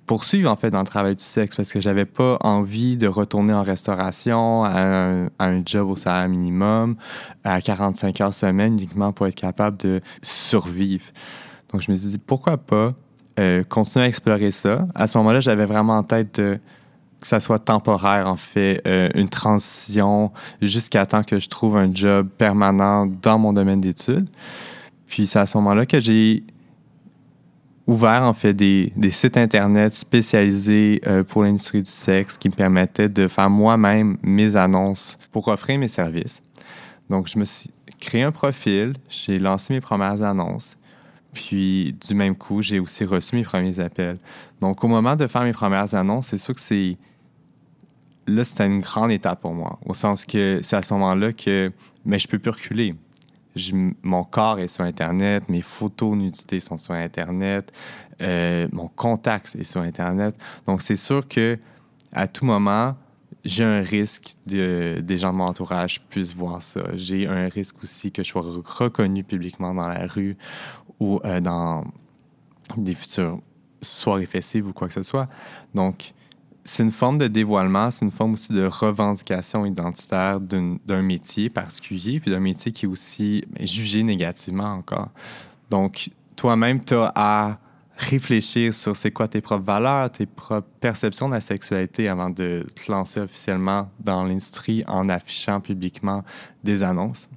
poursuivre 0.07 0.51
en 0.51 0.57
fait 0.57 0.71
dans 0.71 0.81
le 0.81 0.87
travail 0.87 1.17
du 1.17 1.25
sexe 1.25 1.57
parce 1.57 1.73
que 1.73 1.81
j'avais 1.81 2.05
pas 2.05 2.37
envie 2.41 2.99
de 2.99 3.07
retourner 3.07 3.55
en 3.55 3.63
restauration 3.63 4.63
à 4.63 4.83
un, 4.83 5.27
à 5.39 5.47
un, 5.47 5.63
job 5.65 5.89
au 5.89 5.97
salaire 5.97 6.29
minimum 6.29 6.97
à 7.43 7.63
45 7.63 8.21
heures 8.21 8.35
semaine 8.35 8.75
uniquement 8.75 9.13
pour 9.13 9.27
être 9.27 9.35
capable 9.35 9.79
de 9.79 10.03
survivre. 10.21 11.07
Donc, 11.75 11.83
je 11.83 11.91
me 11.91 11.97
suis 11.97 12.07
dit, 12.07 12.19
pourquoi 12.19 12.57
pas 12.57 12.93
euh, 13.41 13.65
continuer 13.65 14.05
à 14.05 14.09
explorer 14.09 14.53
ça. 14.53 14.87
À 14.95 15.09
ce 15.09 15.19
moment-là, 15.19 15.41
j'avais 15.41 15.67
vraiment 15.67 15.97
en 15.97 16.05
tête 16.05 16.37
que 16.37 16.61
ça 17.21 17.41
soit 17.41 17.59
temporaire, 17.59 18.29
en 18.29 18.37
fait, 18.37 18.81
euh, 18.87 19.09
une 19.17 19.29
transition 19.29 20.31
jusqu'à 20.63 21.05
temps 21.05 21.25
que 21.25 21.41
je 21.41 21.49
trouve 21.49 21.77
un 21.77 21.93
job 21.93 22.29
permanent 22.39 23.07
dans 23.07 23.41
mon 23.41 23.53
domaine 23.53 23.81
d'études. 23.81 24.29
Puis 25.09 25.27
c'est 25.27 25.41
à 25.41 25.47
ce 25.47 25.59
moment-là 25.59 25.85
que 25.85 25.99
j'ai 25.99 26.45
ouvert, 27.89 28.23
en 28.23 28.35
fait, 28.35 28.53
des, 28.53 28.93
sites 29.11 29.37
Internet 29.37 29.95
spécialisés 29.95 31.01
euh, 31.09 31.25
pour 31.25 31.43
l'industrie 31.43 31.83
du 31.83 31.91
sexe 31.91 32.39
qui 32.39 32.49
me 32.49 32.55
permettaient 32.55 33.09
de 33.09 33.27
faire 33.27 33.51
moi-même 33.51 34.17
mes 34.23 34.55
annonces 34.55 35.19
pour 35.33 35.49
offrir 35.49 35.77
mes 35.77 35.89
services. 35.89 36.41
Donc, 37.11 37.27
je 37.27 37.37
me 37.37 37.45
suis 37.45 37.69
créé 37.99 38.23
un 38.23 38.31
profil, 38.31 38.93
j'ai 39.09 39.41
lancé 39.41 39.75
mes 39.75 39.81
premières 39.81 40.23
annonces. 40.23 40.77
Puis, 41.35 41.97
du 42.07 42.15
même 42.15 42.37
coup, 42.37 42.63
j'ai 42.63 42.79
aussi 42.79 43.05
reçu 43.05 43.37
mes 43.37 43.43
premiers 43.43 43.81
appels. 43.81 44.19
Donc, 44.61 44.83
au 44.85 44.89
moment 44.89 45.17
de 45.17 45.27
faire 45.27 45.43
mes 45.43 45.53
premières 45.53 45.95
annonces, 45.95 46.29
c'est 46.29 46.39
sûr 46.39 46.55
que 46.55 46.61
c'est. 46.61 46.97
Là, 48.27 48.45
c'était 48.45 48.67
une 48.67 48.81
grande 48.81 49.11
étape 49.11 49.43
pour 49.43 49.53
moi, 49.53 49.79
au 49.85 49.93
sens 49.93 50.25
que 50.25 50.61
c'est 50.63 50.77
à 50.77 50.83
ce 50.83 50.95
moment-là 50.95 51.33
que. 51.33 51.73
Mais 52.07 52.19
je 52.19 52.29
peux 52.29 52.39
plus 52.39 52.53
reculer. 52.53 52.95
mon 54.03 54.25
corps 54.25 54.61
est 54.61 54.69
sur 54.69 54.85
Internet, 54.85 55.49
mes 55.49 55.63
photos 55.63 56.17
nudité 56.17 56.61
sont 56.61 56.79
sur 56.79 56.95
Internet, 56.95 57.73
euh, 58.23 58.69
mon 58.73 58.89
contact 58.89 59.57
est 59.57 59.65
sur 59.65 59.81
Internet. 59.81 60.37
Donc, 60.67 60.81
c'est 60.81 60.97
sûr 60.97 61.27
que 61.29 61.59
à 62.13 62.29
tout 62.29 62.47
moment, 62.47 62.95
j'ai 63.45 63.65
un 63.65 63.83
risque 63.83 64.37
que 64.49 65.01
des 65.01 65.19
gens 65.19 65.33
de 65.33 65.37
mon 65.37 65.45
entourage 65.45 66.01
puissent 66.09 66.35
voir 66.35 66.63
ça. 66.63 66.81
J'ai 66.95 67.27
un 67.27 67.49
risque 67.49 67.83
aussi 67.83 68.11
que 68.11 68.23
je 68.23 68.29
sois 68.29 68.45
reconnu 68.65 69.23
publiquement 69.23 69.75
dans 69.75 69.87
la 69.87 70.07
rue 70.07 70.37
ou 71.01 71.21
euh, 71.25 71.41
dans, 71.41 71.85
des 72.77 72.95
futures 72.95 73.41
soirées 73.83 74.27
festives 74.27 74.67
ou 74.67 74.73
quoi 74.73 74.89
que 74.89 74.95
ce 74.95 75.03
soit. 75.03 75.29
Donc, 75.75 76.15
c'est 76.65 76.83
une 76.83 76.93
forme 76.93 77.19
de 77.19 77.27
dévoilement, 77.27 77.91
c'est 77.91 78.05
une 78.05 78.11
forme 78.11 78.35
aussi 78.35 78.53
de 78.53 78.65
revendication 78.65 79.67
identitaire 79.67 80.41
d'un 80.41 81.03
métier 81.03 81.51
particulier, 81.51 82.21
puis 82.21 82.31
d'un 82.31 82.41
métier 82.41 82.73
qui 82.73 82.87
est 82.87 82.89
aussi 82.89 83.45
ben, 83.51 83.67
jugé 83.67 84.03
négativement 84.03 84.73
encore. 84.73 85.11
Donc, 85.69 86.11
toi-même, 86.37 86.83
tu 86.83 86.95
as 86.95 87.13
à 87.15 87.59
réfléchir 87.97 88.75
sur 88.75 88.97
c'est 88.97 89.11
quoi 89.11 89.29
tes 89.29 89.41
propres 89.41 89.65
valeurs, 89.65 90.11
tes 90.11 90.27
propres 90.27 90.67
perceptions 90.81 91.29
de 91.29 91.35
la 91.35 91.41
sexualité 91.41 92.09
avant 92.09 92.31
de 92.31 92.67
te 92.75 92.91
lancer 92.91 93.21
officiellement 93.21 93.91
dans 94.01 94.25
l'industrie 94.25 94.85
en 94.89 95.09
affichant 95.09 95.61
publiquement 95.61 96.25
des 96.65 96.83
annonces. 96.83 97.29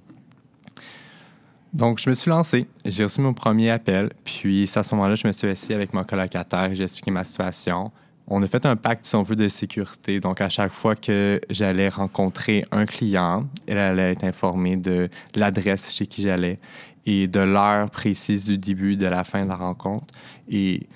Donc, 1.77 1.99
je 1.99 2.09
me 2.09 2.15
suis 2.15 2.31
lancé. 2.31 2.65
J'ai 2.85 3.03
reçu 3.03 3.21
mon 3.21 3.35
premier 3.35 3.69
appel. 3.69 4.09
Puis, 4.25 4.67
à 4.75 4.81
ce 4.81 4.95
moment-là, 4.95 5.13
je 5.13 5.27
me 5.27 5.31
suis 5.31 5.47
assis 5.47 5.75
avec 5.75 5.93
mon 5.93 6.03
colocataire 6.03 6.71
et 6.71 6.75
j'ai 6.75 6.85
expliqué 6.85 7.11
ma 7.11 7.23
situation. 7.23 7.91
On 8.25 8.41
a 8.41 8.47
fait 8.47 8.65
un 8.65 8.75
pacte, 8.75 9.05
si 9.05 9.15
on 9.15 9.21
de 9.21 9.47
sécurité. 9.47 10.19
Donc, 10.19 10.41
à 10.41 10.49
chaque 10.49 10.73
fois 10.73 10.95
que 10.95 11.39
j'allais 11.51 11.89
rencontrer 11.89 12.65
un 12.71 12.87
client, 12.87 13.47
elle 13.67 13.77
allait 13.77 14.13
être 14.13 14.23
informée 14.23 14.75
de 14.75 15.07
l'adresse 15.35 15.93
chez 15.93 16.07
qui 16.07 16.23
j'allais 16.23 16.59
et 17.05 17.27
de 17.27 17.41
l'heure 17.41 17.91
précise 17.91 18.45
du 18.45 18.57
début, 18.57 18.97
de 18.97 19.05
la 19.05 19.23
fin 19.23 19.43
de 19.43 19.47
la 19.47 19.55
rencontre. 19.55 20.07
Et 20.49 20.87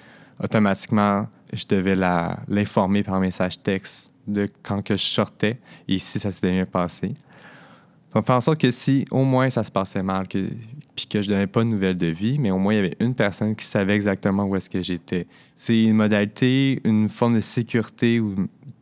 automatiquement, 0.43 1.27
je 1.53 1.65
devais 1.69 1.95
l'informer 2.47 3.03
par 3.03 3.19
message 3.19 3.61
texte 3.61 4.11
de 4.25 4.47
quand 4.63 4.81
que 4.81 4.97
je 4.97 5.05
sortais 5.05 5.59
et 5.87 5.99
si 5.99 6.17
ça 6.17 6.31
s'était 6.31 6.51
bien 6.51 6.65
passé. 6.65 7.13
Donc, 8.13 8.25
sorte 8.27 8.59
que 8.59 8.71
si 8.71 9.05
au 9.09 9.23
moins 9.23 9.49
ça 9.49 9.63
se 9.63 9.71
passait 9.71 10.03
mal, 10.03 10.27
puis 10.27 11.07
que 11.09 11.21
je 11.21 11.29
ne 11.29 11.35
donnais 11.35 11.47
pas 11.47 11.63
de 11.63 11.69
nouvelles 11.69 11.97
de 11.97 12.07
vie, 12.07 12.39
mais 12.39 12.51
au 12.51 12.57
moins 12.57 12.73
il 12.73 12.77
y 12.77 12.79
avait 12.79 12.97
une 12.99 13.15
personne 13.15 13.55
qui 13.55 13.65
savait 13.65 13.95
exactement 13.95 14.43
où 14.43 14.55
est-ce 14.55 14.69
que 14.69 14.81
j'étais. 14.81 15.27
C'est 15.55 15.83
une 15.83 15.95
modalité, 15.95 16.81
une 16.83 17.07
forme 17.07 17.35
de 17.35 17.39
sécurité 17.39 18.21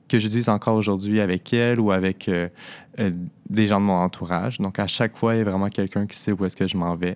que 0.08 0.20
j'utilise 0.20 0.50
encore 0.50 0.76
aujourd'hui 0.76 1.22
avec 1.22 1.54
elle 1.54 1.80
ou 1.80 1.92
avec 1.92 2.28
euh, 2.28 2.50
euh, 3.00 3.12
des 3.48 3.68
gens 3.68 3.80
de 3.80 3.86
mon 3.86 3.94
entourage. 3.94 4.58
Donc, 4.58 4.80
à 4.80 4.88
chaque 4.88 5.16
fois, 5.16 5.36
il 5.36 5.40
y 5.40 5.42
a 5.42 5.44
vraiment 5.44 5.70
quelqu'un 5.70 6.08
qui 6.08 6.18
sait 6.18 6.32
où 6.32 6.44
est-ce 6.46 6.58
que 6.58 6.68
je 6.68 6.76
m'en 6.76 6.96
vais. 6.96 7.16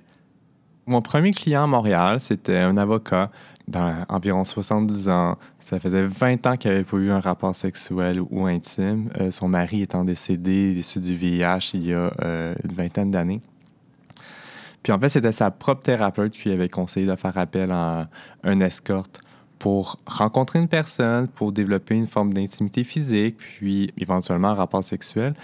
Mon 0.85 1.01
premier 1.01 1.31
client 1.31 1.63
à 1.63 1.67
Montréal, 1.67 2.19
c'était 2.19 2.57
un 2.57 2.77
avocat 2.77 3.31
d'environ 3.67 4.43
70 4.43 5.09
ans. 5.09 5.37
Ça 5.59 5.79
faisait 5.79 6.05
20 6.05 6.47
ans 6.47 6.57
qu'il 6.57 6.71
n'avait 6.71 6.83
pas 6.83 6.97
eu 6.97 7.11
un 7.11 7.19
rapport 7.19 7.55
sexuel 7.55 8.21
ou 8.29 8.45
intime. 8.45 9.09
Euh, 9.19 9.31
son 9.31 9.47
mari 9.47 9.81
étant 9.81 10.03
décédé 10.03 10.73
issu 10.77 10.99
du 10.99 11.15
VIH 11.15 11.71
il 11.73 11.85
y 11.85 11.93
a 11.93 12.13
euh, 12.21 12.55
une 12.63 12.73
vingtaine 12.73 13.11
d'années. 13.11 13.41
Puis 14.83 14.91
en 14.91 14.99
fait, 14.99 15.09
c'était 15.09 15.31
sa 15.31 15.49
propre 15.49 15.81
thérapeute 15.81 16.33
qui 16.33 16.51
avait 16.51 16.67
conseillé 16.67 17.05
de 17.05 17.15
faire 17.15 17.37
appel 17.37 17.71
à 17.71 18.09
un 18.43 18.59
escorte 18.59 19.21
pour 19.57 19.97
rencontrer 20.05 20.59
une 20.59 20.67
personne, 20.67 21.29
pour 21.29 21.53
développer 21.53 21.95
une 21.95 22.07
forme 22.07 22.33
d'intimité 22.33 22.83
physique, 22.83 23.37
puis 23.37 23.93
éventuellement 23.97 24.49
un 24.49 24.55
rapport 24.55 24.83
sexuel. 24.83 25.35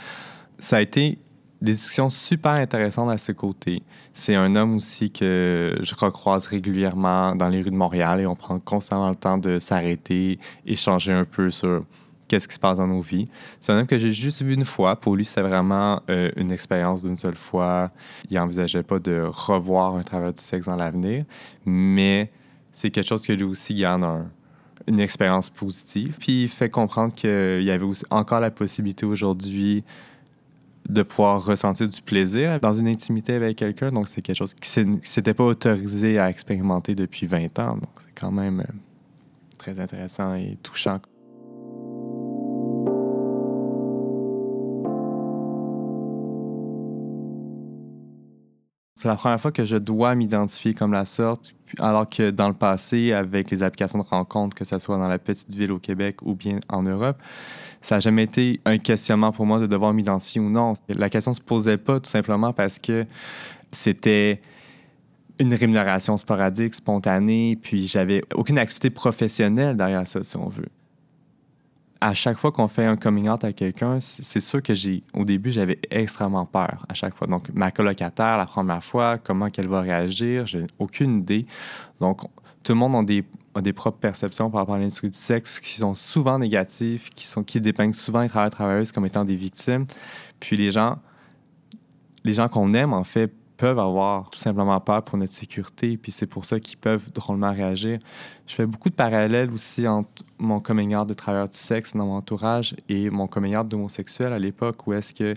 Ça 0.57 0.75
a 0.77 0.81
été 0.81 1.17
des 1.61 1.73
discussions 1.73 2.09
super 2.09 2.53
intéressantes 2.53 3.09
à 3.09 3.17
ses 3.17 3.33
côtés. 3.33 3.83
C'est 4.13 4.35
un 4.35 4.55
homme 4.55 4.75
aussi 4.75 5.11
que 5.11 5.77
je 5.81 5.95
recroise 5.95 6.47
régulièrement 6.47 7.35
dans 7.35 7.49
les 7.49 7.61
rues 7.61 7.71
de 7.71 7.75
Montréal 7.75 8.21
et 8.21 8.25
on 8.25 8.35
prend 8.35 8.59
constamment 8.59 9.09
le 9.09 9.15
temps 9.15 9.37
de 9.37 9.59
s'arrêter, 9.59 10.39
échanger 10.65 11.11
un 11.11 11.25
peu 11.25 11.51
sur 11.51 11.83
qu'est-ce 12.29 12.47
qui 12.47 12.53
se 12.53 12.59
passe 12.59 12.77
dans 12.77 12.87
nos 12.87 13.01
vies. 13.01 13.27
C'est 13.59 13.73
un 13.73 13.79
homme 13.79 13.87
que 13.87 13.97
j'ai 13.97 14.11
juste 14.11 14.41
vu 14.41 14.53
une 14.53 14.63
fois. 14.63 14.95
Pour 14.95 15.15
lui, 15.15 15.25
c'était 15.25 15.41
vraiment 15.41 16.01
euh, 16.09 16.31
une 16.37 16.51
expérience 16.51 17.03
d'une 17.03 17.17
seule 17.17 17.35
fois. 17.35 17.91
Il 18.29 18.37
n'envisageait 18.37 18.83
pas 18.83 18.99
de 18.99 19.27
revoir 19.27 19.95
un 19.95 20.03
travail 20.03 20.33
du 20.33 20.41
sexe 20.41 20.67
dans 20.67 20.75
l'avenir, 20.75 21.25
mais 21.65 22.31
c'est 22.71 22.91
quelque 22.91 23.07
chose 23.07 23.25
que 23.25 23.33
lui 23.33 23.43
aussi 23.43 23.75
garde 23.75 24.27
une 24.87 24.99
expérience 24.99 25.49
positive. 25.49 26.15
Puis 26.19 26.43
il 26.43 26.49
fait 26.49 26.69
comprendre 26.69 27.13
qu'il 27.13 27.63
y 27.63 27.71
avait 27.71 27.85
encore 28.11 28.39
la 28.39 28.51
possibilité 28.51 29.05
aujourd'hui 29.05 29.83
de 30.89 31.03
pouvoir 31.03 31.45
ressentir 31.45 31.87
du 31.87 32.01
plaisir 32.01 32.59
dans 32.59 32.73
une 32.73 32.87
intimité 32.87 33.33
avec 33.33 33.57
quelqu'un. 33.57 33.91
Donc, 33.91 34.07
c'est 34.07 34.21
quelque 34.21 34.37
chose 34.37 34.53
qui 34.53 34.69
s'était 35.03 35.33
pas 35.33 35.43
autorisé 35.43 36.19
à 36.19 36.29
expérimenter 36.29 36.95
depuis 36.95 37.27
20 37.27 37.59
ans. 37.59 37.75
Donc, 37.75 37.89
c'est 37.99 38.19
quand 38.19 38.31
même 38.31 38.61
euh, 38.61 38.73
très 39.57 39.79
intéressant 39.79 40.33
et 40.33 40.57
touchant. 40.63 40.99
C'est 49.01 49.07
la 49.07 49.15
première 49.15 49.39
fois 49.39 49.53
que 49.53 49.63
je 49.63 49.77
dois 49.77 50.13
m'identifier 50.13 50.73
comme 50.73 50.91
la 50.91 51.05
sorte, 51.05 51.55
alors 51.77 52.09
que 52.09 52.31
dans 52.31 52.49
le 52.49 52.53
passé, 52.53 53.13
avec 53.13 53.49
les 53.49 53.63
applications 53.63 53.97
de 53.97 54.03
rencontres, 54.03 54.57
que 54.57 54.65
ce 54.65 54.77
soit 54.77 54.97
dans 54.97 55.07
la 55.07 55.17
petite 55.17 55.49
ville 55.49 55.71
au 55.71 55.79
Québec 55.79 56.17
ou 56.21 56.35
bien 56.35 56.59
en 56.67 56.83
Europe, 56.83 57.15
ça 57.79 57.95
n'a 57.95 57.99
jamais 58.01 58.23
été 58.23 58.59
un 58.65 58.77
questionnement 58.77 59.31
pour 59.31 59.45
moi 59.45 59.57
de 59.61 59.67
devoir 59.67 59.93
m'identifier 59.93 60.41
ou 60.41 60.49
non. 60.49 60.73
La 60.89 61.09
question 61.09 61.31
ne 61.31 61.35
se 61.37 61.41
posait 61.41 61.77
pas 61.77 62.01
tout 62.01 62.09
simplement 62.09 62.51
parce 62.51 62.77
que 62.77 63.05
c'était 63.71 64.41
une 65.39 65.53
rémunération 65.53 66.17
sporadique, 66.17 66.75
spontanée, 66.75 67.57
puis 67.61 67.87
j'avais 67.87 68.21
aucune 68.35 68.57
activité 68.57 68.89
professionnelle 68.89 69.77
derrière 69.77 70.05
ça, 70.05 70.23
si 70.23 70.35
on 70.35 70.49
veut. 70.49 70.67
À 72.01 72.13
chaque 72.13 72.37
fois 72.37 72.51
qu'on 72.53 72.69
fait 72.69 72.85
un 72.85 72.95
coming 72.95 73.27
out 73.27 73.43
à 73.43 73.51
quelqu'un, 73.51 73.99
c'est 73.99 74.39
sûr 74.39 74.63
que 74.63 74.73
j'ai, 74.73 75.03
au 75.13 75.25
début, 75.25 75.51
j'avais 75.51 75.79
extrêmement 75.91 76.45
peur 76.45 76.85
à 76.87 76.93
chaque 76.93 77.13
fois. 77.13 77.27
Donc, 77.27 77.49
ma 77.53 77.71
colocataire, 77.71 78.37
la 78.37 78.45
première 78.45 78.83
fois, 78.83 79.17
comment 79.17 79.49
qu'elle 79.49 79.67
va 79.67 79.81
réagir, 79.81 80.47
j'ai 80.47 80.65
aucune 80.79 81.19
idée. 81.19 81.45
Donc, 81.99 82.21
tout 82.63 82.71
le 82.71 82.77
monde 82.77 83.09
a 83.55 83.61
des, 83.61 83.73
propres 83.73 83.99
perceptions 83.99 84.49
par 84.49 84.61
rapport 84.61 84.75
à 84.75 84.77
l'industrie 84.77 85.09
du 85.09 85.17
sexe 85.17 85.59
qui 85.59 85.77
sont 85.77 85.93
souvent 85.93 86.39
négatives, 86.39 87.09
qui, 87.09 87.25
sont, 87.25 87.43
qui 87.43 87.59
dépeignent 87.59 87.93
souvent 87.93 88.21
les 88.21 88.29
travailleurs 88.29 88.51
travailleuses 88.51 88.91
comme 88.91 89.05
étant 89.05 89.25
des 89.25 89.35
victimes. 89.35 89.85
Puis 90.39 90.55
les 90.55 90.71
gens, 90.71 90.99
les 92.23 92.33
gens 92.33 92.47
qu'on 92.47 92.73
aime, 92.73 92.93
en 92.93 93.03
fait, 93.03 93.33
peuvent 93.59 93.77
avoir 93.77 94.29
tout 94.29 94.39
simplement 94.39 94.79
peur 94.79 95.03
pour 95.03 95.17
notre 95.17 95.33
sécurité, 95.33 95.97
puis 95.97 96.13
c'est 96.13 96.25
pour 96.25 96.45
ça 96.45 96.61
qu'ils 96.61 96.77
peuvent 96.77 97.11
drôlement 97.11 97.51
réagir. 97.51 97.99
Je 98.47 98.55
fais 98.55 98.65
beaucoup 98.65 98.89
de 98.89 98.95
parallèles 98.95 99.51
aussi 99.51 99.85
entre 99.85 100.09
mon 100.37 100.61
coming 100.61 100.95
out 100.95 101.07
de 101.07 101.13
travailleur 101.13 101.49
du 101.49 101.57
sexe 101.57 101.93
dans 101.93 102.05
mon 102.05 102.15
entourage 102.15 102.73
et 102.87 103.09
mon 103.09 103.27
coming 103.27 103.57
out 103.57 103.67
d'homosexuel 103.67 104.31
à 104.31 104.39
l'époque, 104.39 104.87
où 104.87 104.93
est-ce 104.93 105.13
que 105.13 105.35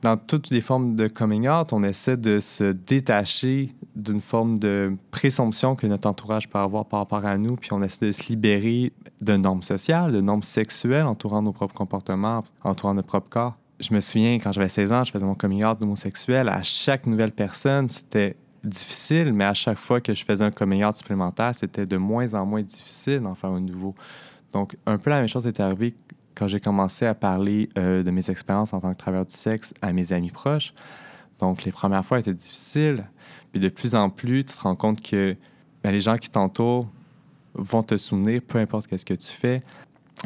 dans 0.00 0.16
toutes 0.16 0.48
les 0.48 0.62
formes 0.62 0.96
de 0.96 1.08
coming 1.08 1.46
out, 1.46 1.74
on 1.74 1.84
essaie 1.84 2.16
de 2.16 2.40
se 2.40 2.72
détacher 2.72 3.74
d'une 3.94 4.22
forme 4.22 4.58
de 4.58 4.96
présomption 5.10 5.76
que 5.76 5.86
notre 5.86 6.08
entourage 6.08 6.48
peut 6.48 6.58
avoir 6.58 6.86
par 6.86 7.00
rapport 7.00 7.26
à 7.26 7.36
nous, 7.36 7.56
puis 7.56 7.74
on 7.74 7.82
essaie 7.82 8.06
de 8.06 8.12
se 8.12 8.28
libérer 8.30 8.94
de 9.20 9.36
normes 9.36 9.62
sociales, 9.62 10.10
de 10.10 10.22
normes 10.22 10.42
sexuelles 10.42 11.04
entourant 11.04 11.42
nos 11.42 11.52
propres 11.52 11.74
comportements, 11.74 12.44
entourant 12.64 12.94
notre 12.94 13.08
propre 13.08 13.28
corps. 13.28 13.56
Je 13.82 13.92
me 13.92 13.98
souviens, 13.98 14.38
quand 14.38 14.52
j'avais 14.52 14.68
16 14.68 14.92
ans, 14.92 15.02
je 15.02 15.10
faisais 15.10 15.24
mon 15.24 15.34
coming 15.34 15.64
out 15.64 15.80
d'homosexuel. 15.80 16.48
À 16.48 16.62
chaque 16.62 17.04
nouvelle 17.04 17.32
personne, 17.32 17.88
c'était 17.88 18.36
difficile, 18.62 19.32
mais 19.32 19.44
à 19.44 19.54
chaque 19.54 19.78
fois 19.78 20.00
que 20.00 20.14
je 20.14 20.24
faisais 20.24 20.44
un 20.44 20.52
coming 20.52 20.84
out 20.84 20.96
supplémentaire, 20.96 21.52
c'était 21.52 21.84
de 21.84 21.96
moins 21.96 22.32
en 22.34 22.46
moins 22.46 22.62
difficile 22.62 23.18
d'en 23.20 23.34
faire 23.34 23.50
un 23.50 23.60
nouveau. 23.60 23.96
Donc, 24.52 24.76
un 24.86 24.98
peu 24.98 25.10
la 25.10 25.18
même 25.18 25.28
chose 25.28 25.48
est 25.48 25.58
arrivée 25.58 25.94
quand 26.36 26.46
j'ai 26.46 26.60
commencé 26.60 27.06
à 27.06 27.14
parler 27.16 27.68
euh, 27.76 28.04
de 28.04 28.10
mes 28.12 28.30
expériences 28.30 28.72
en 28.72 28.80
tant 28.80 28.92
que 28.92 28.98
travailleur 28.98 29.26
du 29.26 29.34
sexe 29.34 29.74
à 29.82 29.92
mes 29.92 30.12
amis 30.12 30.30
proches. 30.30 30.74
Donc, 31.40 31.64
les 31.64 31.72
premières 31.72 32.06
fois 32.06 32.20
étaient 32.20 32.32
difficiles. 32.32 33.04
Puis 33.50 33.60
de 33.60 33.68
plus 33.68 33.96
en 33.96 34.10
plus, 34.10 34.44
tu 34.44 34.54
te 34.54 34.60
rends 34.60 34.76
compte 34.76 35.02
que 35.02 35.36
ben, 35.82 35.90
les 35.90 36.00
gens 36.00 36.18
qui 36.18 36.30
t'entourent 36.30 36.86
vont 37.54 37.82
te 37.82 37.96
souvenir, 37.96 38.42
peu 38.46 38.58
importe 38.58 38.96
ce 38.96 39.04
que 39.04 39.14
tu 39.14 39.32
fais. 39.32 39.60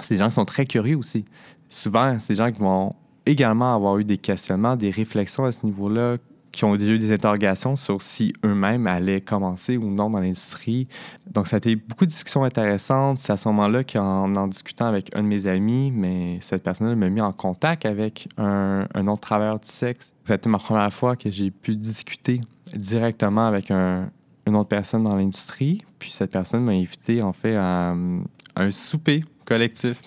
C'est 0.03 0.15
des 0.15 0.19
gens 0.19 0.29
qui 0.29 0.35
sont 0.35 0.45
très 0.45 0.67
curieux 0.67 0.99
aussi. 0.99 1.25
Souvent, 1.69 2.19
c'est 2.19 2.35
des 2.35 2.37
gens 2.37 2.53
qui 2.53 2.61
vont 2.61 2.95
également 3.27 3.75
avoir 3.75 3.99
eu 3.99 4.05
des 4.05 4.19
questionnements, 4.19 4.77
des 4.77 4.91
réflexions 4.91 5.45
à 5.45 5.53
ce 5.53 5.67
niveau-là 5.67 6.17
qui 6.57 6.65
ont 6.65 6.75
eu 6.75 6.99
des 6.99 7.13
interrogations 7.13 7.77
sur 7.77 8.01
si 8.01 8.33
eux-mêmes 8.45 8.87
allaient 8.87 9.21
commencer 9.21 9.77
ou 9.77 9.91
non 9.91 10.09
dans 10.09 10.21
l'industrie. 10.21 10.89
Donc, 11.31 11.47
ça 11.47 11.57
a 11.57 11.59
été 11.59 11.77
beaucoup 11.77 12.07
de 12.07 12.11
discussions 12.11 12.45
intéressantes. 12.45 13.19
C'est 13.19 13.33
à 13.33 13.37
ce 13.37 13.47
moment-là 13.49 13.85
qu'en 13.85 14.35
en 14.35 14.47
discutant 14.47 14.87
avec 14.87 15.15
un 15.15 15.23
de 15.23 15.29
mes 15.29 15.47
amis, 15.47 15.93
mais 15.95 16.39
cette 16.41 16.63
personne-là 16.63 16.97
m'a 16.97 17.11
mis 17.11 17.21
en 17.21 17.33
contact 17.33 17.85
avec 17.85 18.29
un, 18.39 18.87
autre 19.07 19.21
travailleur 19.21 19.61
du 19.61 19.69
sexe. 19.69 20.15
Ça 20.25 20.33
a 20.33 20.37
été 20.37 20.49
ma 20.49 20.59
première 20.59 20.93
fois 20.93 21.15
que 21.15 21.31
j'ai 21.31 21.51
pu 21.51 21.77
discuter 21.77 22.41
directement 22.75 23.47
avec 23.47 23.71
une 23.71 24.57
autre 24.57 24.69
personne 24.69 25.03
dans 25.03 25.15
l'industrie. 25.15 25.85
Puis 25.99 26.11
cette 26.11 26.31
personne 26.31 26.65
m'a 26.65 26.73
invité, 26.73 27.21
en 27.21 27.35
fait, 27.35 27.55
à, 27.55 27.95
un 28.59 28.71
souper 28.71 29.23
collectif. 29.45 30.01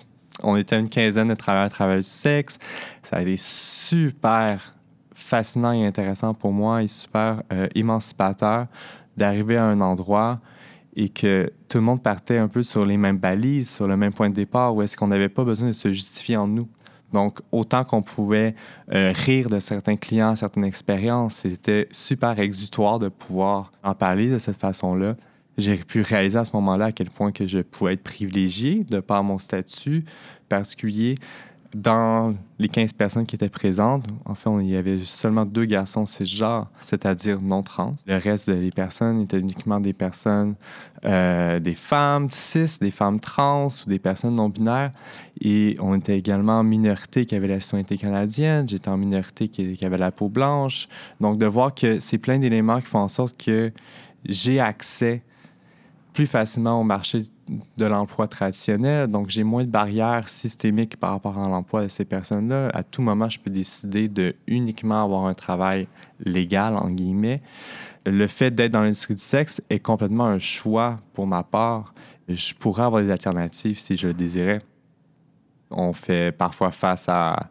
On 0.44 0.56
était 0.56 0.80
une 0.80 0.90
quinzaine 0.90 1.28
de 1.28 1.36
travailleurs, 1.36 1.70
travailleurs 1.70 2.02
du 2.02 2.08
sexe. 2.08 2.58
Ça 3.04 3.18
a 3.18 3.22
été 3.22 3.36
super 3.38 4.74
fascinant 5.14 5.74
et 5.74 5.86
intéressant 5.86 6.34
pour 6.34 6.52
moi 6.52 6.84
et 6.84 6.88
super 6.88 7.44
euh, 7.52 7.68
émancipateur 7.76 8.68
d'arriver 9.18 9.58
à 9.58 9.66
un 9.66 9.82
endroit 9.82 10.40
et 10.96 11.10
que 11.10 11.52
tout 11.68 11.78
le 11.78 11.84
monde 11.84 12.02
partait 12.02 12.38
un 12.38 12.48
peu 12.48 12.64
sur 12.64 12.86
les 12.86 12.98
mêmes 12.98 13.18
balises, 13.18 13.70
sur 13.70 13.88
le 13.88 13.96
même 13.96 14.12
point 14.12 14.30
de 14.30 14.36
départ, 14.36 14.76
où 14.76 14.82
est-ce 14.82 14.98
qu'on 14.98 15.08
n'avait 15.08 15.30
pas 15.30 15.44
besoin 15.44 15.70
de 15.70 15.74
se 15.74 15.92
justifier 15.92 16.36
en 16.36 16.48
nous. 16.48 16.68
Donc, 17.14 17.40
autant 17.52 17.84
qu'on 17.84 18.02
pouvait 18.02 18.56
euh, 18.94 19.12
rire 19.16 19.50
de 19.50 19.60
certains 19.60 19.96
clients, 19.96 20.36
certaines 20.36 20.66
expériences, 20.66 21.36
c'était 21.36 21.88
super 21.92 22.40
exutoire 22.40 23.00
de 23.00 23.10
pouvoir 23.10 23.72
en 23.84 23.96
parler 23.96 24.30
de 24.30 24.38
cette 24.38 24.58
façon-là. 24.58 25.16
J'ai 25.60 25.78
pu 25.78 26.02
réaliser 26.02 26.40
à 26.40 26.46
ce 26.46 26.56
moment-là 26.56 26.86
à 26.86 26.92
quel 26.92 27.10
point 27.10 27.32
que 27.32 27.46
je 27.46 27.60
pouvais 27.60 27.94
être 27.94 28.04
privilégié 28.04 28.84
de 28.84 29.00
par 29.00 29.24
mon 29.24 29.38
statut 29.38 30.06
particulier. 30.48 31.16
Dans 31.76 32.34
les 32.58 32.68
15 32.68 32.94
personnes 32.94 33.28
qui 33.28 33.36
étaient 33.36 33.48
présentes, 33.48 34.04
en 34.26 34.34
fait, 34.34 34.50
il 34.62 34.72
y 34.72 34.76
avait 34.76 35.02
seulement 35.04 35.46
deux 35.46 35.66
garçons 35.66 36.08
cisgenres, 36.08 36.66
c'est-à-dire 36.82 37.44
non 37.44 37.62
trans. 37.62 37.92
Le 38.08 38.18
reste 38.18 38.50
des 38.50 38.72
personnes 38.72 39.22
étaient 39.22 39.38
uniquement 39.38 39.80
des 39.80 39.94
personnes, 39.94 40.56
euh, 41.06 41.60
des 41.60 41.76
femmes 41.76 42.28
cis, 42.32 42.80
des 42.82 42.90
femmes 42.90 43.20
trans 43.20 43.68
ou 43.68 43.90
des 43.90 44.00
personnes 44.00 44.36
non 44.36 44.50
binaires. 44.50 44.92
Et 45.42 45.78
on 45.80 45.94
était 45.94 46.18
également 46.18 46.58
en 46.58 46.64
minorité 46.64 47.28
qui 47.28 47.36
avait 47.36 47.48
la 47.48 47.60
citoyenneté 47.60 48.00
canadienne. 48.00 48.68
J'étais 48.68 48.90
en 48.90 48.98
minorité 48.98 49.48
qui, 49.48 49.74
qui 49.74 49.86
avait 49.86 50.00
la 50.00 50.12
peau 50.12 50.28
blanche. 50.28 50.88
Donc, 51.22 51.38
de 51.38 51.46
voir 51.46 51.76
que 51.76 52.00
c'est 52.00 52.18
plein 52.18 52.40
d'éléments 52.40 52.82
qui 52.82 52.88
font 52.88 52.98
en 52.98 53.08
sorte 53.08 53.38
que 53.38 53.72
j'ai 54.26 54.60
accès 54.60 55.22
plus 56.20 56.28
facilement 56.28 56.82
au 56.82 56.84
marché 56.84 57.20
de 57.78 57.86
l'emploi 57.86 58.28
traditionnel. 58.28 59.08
Donc, 59.08 59.30
j'ai 59.30 59.46
moins 59.46 59.64
de 59.64 59.72
barrières 59.72 60.28
systémiques 60.28 60.98
par 60.98 61.12
rapport 61.12 61.40
à 61.40 61.48
l'emploi 61.48 61.84
de 61.84 61.88
ces 61.88 62.04
personnes-là. 62.04 62.72
À 62.74 62.84
tout 62.84 63.02
moment, 63.02 63.30
je 63.30 63.40
peux 63.40 63.50
décider 63.50 64.10
de 64.10 64.36
uniquement 64.46 65.02
avoir 65.02 65.28
un 65.28 65.34
travail 65.34 65.88
légal, 66.20 66.76
en 66.76 66.90
guillemets. 66.90 67.42
Le 68.06 68.28
fait 68.28 68.52
d'être 68.52 68.74
dans 68.74 68.82
l'industrie 68.82 69.16
du 69.16 69.22
sexe 69.22 69.62
est 69.70 69.80
complètement 69.80 70.26
un 70.26 70.40
choix 70.40 70.98
pour 71.14 71.26
ma 71.26 71.42
part. 71.42 71.94
Je 72.28 72.54
pourrais 72.54 72.84
avoir 72.84 73.02
des 73.02 73.12
alternatives 73.12 73.80
si 73.80 73.96
je 73.96 74.08
le 74.08 74.14
désirais. 74.14 74.60
On 75.72 75.94
fait 75.94 76.34
parfois 76.34 76.74
face 76.74 77.08
à, 77.08 77.50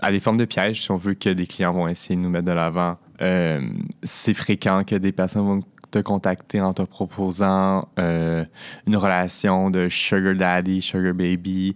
à 0.00 0.10
des 0.10 0.20
formes 0.20 0.38
de 0.38 0.46
pièges, 0.46 0.84
si 0.84 0.90
on 0.90 0.96
veut 0.96 1.12
que 1.12 1.28
des 1.28 1.46
clients 1.46 1.74
vont 1.74 1.86
essayer 1.86 2.16
de 2.16 2.22
nous 2.22 2.30
mettre 2.30 2.46
de 2.46 2.52
l'avant. 2.52 2.96
Euh, 3.20 3.60
c'est 4.02 4.32
fréquent 4.32 4.84
que 4.84 4.94
des 4.94 5.12
personnes 5.12 5.44
vont 5.44 5.62
te 5.90 5.98
contacter 5.98 6.60
en 6.60 6.72
te 6.72 6.82
proposant 6.82 7.88
euh, 7.98 8.44
une 8.86 8.96
relation 8.96 9.70
de 9.70 9.88
sugar 9.88 10.34
daddy, 10.34 10.82
sugar 10.82 11.14
baby, 11.14 11.74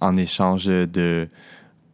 en 0.00 0.16
échange 0.16 0.66
de 0.66 1.28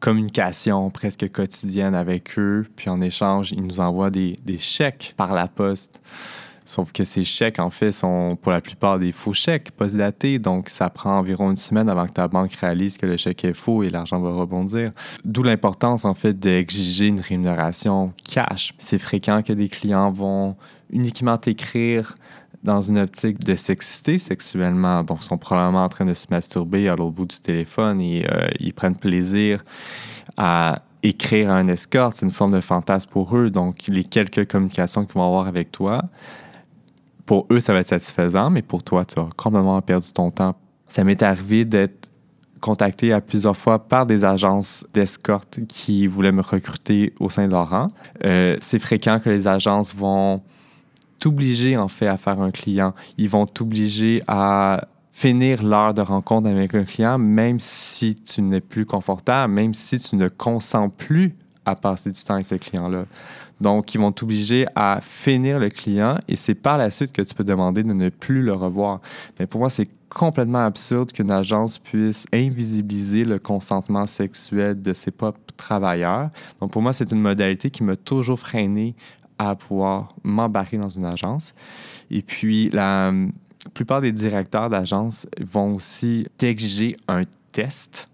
communication 0.01 0.91
presque 0.91 1.31
quotidienne 1.31 1.95
avec 1.95 2.39
eux. 2.39 2.67
Puis 2.77 2.89
en 2.89 3.01
échange, 3.01 3.53
ils 3.53 3.63
nous 3.63 3.81
envoient 3.81 4.11
des, 4.11 4.37
des 4.45 4.59
chèques 4.59 5.15
par 5.17 5.35
la 5.35 5.49
poste. 5.49 6.01
Sauf 6.69 6.93
que 6.93 7.03
ces 7.03 7.25
chèques, 7.25 7.61
en 7.61 7.71
fait, 7.71 7.93
sont 7.93 8.37
pour 8.43 8.53
la 8.53 8.61
plupart 8.61 8.99
des 8.99 9.11
faux 9.11 9.33
chèques 9.33 9.71
post-datés. 9.71 10.39
Donc, 10.39 10.69
ça 10.69 10.91
prend 10.91 11.17
environ 11.17 11.51
une 11.51 11.57
semaine 11.57 11.89
avant 11.89 12.07
que 12.07 12.13
ta 12.13 12.29
banque 12.29 12.53
réalise 12.53 12.99
que 12.99 13.07
le 13.07 13.17
chèque 13.17 13.43
est 13.47 13.55
faux 13.55 13.83
et 13.83 13.89
l'argent 13.89 14.21
va 14.21 14.31
rebondir. 14.33 14.93
D'où 15.25 15.43
l'importance, 15.43 16.05
en 16.05 16.13
fait, 16.13 16.39
d'exiger 16.39 17.07
une 17.07 17.21
rémunération 17.21 18.13
cash. 18.23 18.75
C'est 18.77 18.99
fréquent 18.99 19.41
que 19.43 19.55
des 19.55 19.71
clients 19.71 20.11
vont 20.11 20.57
uniquement 20.91 21.37
t'écrire 21.37 22.15
dans 22.63 22.81
une 22.81 22.99
optique 22.99 23.39
de 23.41 23.55
s'exciter 23.55 24.19
sexuellement. 24.19 25.05
Donc, 25.05 25.19
ils 25.21 25.27
sont 25.27 25.39
probablement 25.39 25.85
en 25.85 25.89
train 25.89 26.05
de 26.05 26.15
se 26.15 26.27
masturber 26.31 26.89
à 26.89 26.97
l'autre 26.97 27.13
bout 27.13 27.27
du 27.27 27.39
téléphone 27.39 28.01
et 28.01 28.27
euh, 28.31 28.49
ils 28.59 28.75
prennent 28.75 28.97
plaisir 28.97 29.65
à 30.37 30.83
écrire 31.03 31.51
à 31.51 31.55
un 31.55 31.69
escorte. 31.69 32.17
C'est 32.17 32.27
une 32.27 32.33
forme 32.33 32.53
de 32.53 32.61
fantasme 32.61 33.09
pour 33.11 33.37
eux. 33.37 33.51
Donc, 33.51 33.87
les 33.87 34.05
quelques 34.05 34.49
communications 34.49 35.05
qu'ils 35.05 35.15
vont 35.15 35.27
avoir 35.27 35.47
avec 35.47 35.71
toi, 35.71 36.03
pour 37.27 37.47
eux, 37.51 37.61
ça 37.61 37.73
va 37.73 37.81
être 37.81 37.89
satisfaisant, 37.89 38.51
mais 38.51 38.63
pour 38.63 38.83
toi, 38.83 39.05
tu 39.05 39.21
as 39.21 39.29
complètement 39.37 39.81
perdu 39.83 40.13
ton 40.13 40.31
temps. 40.31 40.57
Ça 40.89 41.05
m'est 41.05 41.23
arrivé 41.23 41.65
d'être 41.65 42.11
contacté 42.61 43.13
à 43.13 43.21
plusieurs 43.21 43.57
fois 43.57 43.79
par 43.79 44.07
des 44.07 44.25
agences 44.25 44.85
d'escorte 44.93 45.61
qui 45.69 46.07
voulaient 46.07 46.33
me 46.33 46.43
recruter 46.43 47.15
au 47.21 47.31
sein 47.31 47.47
de 47.47 47.53
leur 47.53 47.89
Euh, 48.25 48.57
c'est 48.61 48.79
fréquent 48.79 49.21
que 49.21 49.31
les 49.31 49.47
agences 49.47 49.95
vont 49.95 50.43
t'obliger 51.19 51.77
en 51.77 51.89
fait 51.89 52.07
à 52.07 52.17
faire 52.17 52.41
un 52.41 52.51
client. 52.51 52.95
Ils 53.17 53.29
vont 53.29 53.47
t'obliger 53.47 54.23
à 54.27 54.87
finir 55.13 55.63
l'heure 55.65 55.95
de 55.95 56.03
rencontre 56.03 56.49
avec 56.49 56.75
un 56.75 56.85
client, 56.85 57.19
même 57.19 57.59
si 57.59 58.15
tu 58.15 58.41
n'es 58.41 58.61
plus 58.61 58.87
confortable, 58.87 59.53
même 59.53 59.75
si 59.75 59.99
tu 59.99 60.17
ne 60.17 60.29
consens 60.29 60.91
plus 60.91 61.35
à 61.65 61.75
passer 61.75 62.11
du 62.11 62.23
temps 62.23 62.35
avec 62.35 62.47
ce 62.47 62.55
client-là. 62.55 63.05
Donc, 63.61 63.95
ils 63.95 63.99
vont 63.99 64.13
t'obliger 64.13 64.67
à 64.77 65.01
finir 65.03 65.59
le 65.59 65.69
client 65.71 66.17
et 66.29 66.37
c'est 66.37 66.55
par 66.55 66.79
la 66.79 66.91
suite 66.91 67.13
que 67.13 67.23
tu 67.23 67.35
peux 67.35 67.45
demander 67.45 67.83
de 67.83 67.93
ne 67.93 68.09
plus 68.09 68.43
le 68.43 68.53
revoir. 68.53 69.01
Mais 69.39 69.47
pour 69.47 69.61
moi, 69.61 69.71
c'est 69.71 69.89
complètement 70.09 70.65
absurde 70.65 71.13
qu'une 71.13 71.31
agence 71.31 71.79
puisse 71.79 72.27
invisibiliser 72.33 73.25
le 73.25 73.39
consentement 73.39 74.07
sexuel 74.07 74.81
de 74.81 74.93
ses 74.93 75.11
propres 75.11 75.41
travailleurs. 75.57 76.31
Donc, 76.61 76.71
pour 76.71 76.81
moi, 76.81 76.93
c'est 76.93 77.11
une 77.11 77.21
modalité 77.21 77.71
qui 77.71 77.83
m'a 77.83 77.97
toujours 77.97 78.39
freiné 78.39 78.95
à 79.39 79.55
pouvoir 79.55 80.15
m'embarquer 80.25 80.79
dans 80.79 80.89
une 80.89 81.05
agence. 81.05 81.55
Et 82.11 82.23
puis, 82.23 82.71
la 82.71 83.13
plupart 83.75 84.01
des 84.01 84.13
directeurs 84.13 84.69
d'agence 84.69 85.27
vont 85.41 85.77
aussi 85.77 86.27
t'exiger 86.37 86.97
un 87.09 87.23
test 87.53 88.09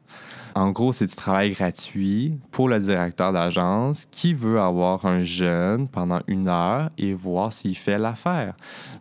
en 0.57 0.71
gros, 0.71 0.93
c'est 0.93 1.07
du 1.07 1.17
travail 1.17 1.51
gratuit 1.51 2.39
pour 2.53 2.69
le 2.69 2.79
directeur 2.79 3.33
d'agence 3.33 4.07
qui 4.07 4.35
veut 4.35 4.61
avoir 4.61 5.05
un 5.05 5.23
jeune 5.23 5.89
pendant 5.89 6.21
une 6.29 6.49
heure 6.49 6.91
et 6.97 7.13
voir 7.13 7.53
s'il 7.53 7.77
fait 7.77 7.99
l'affaire. 7.99 8.55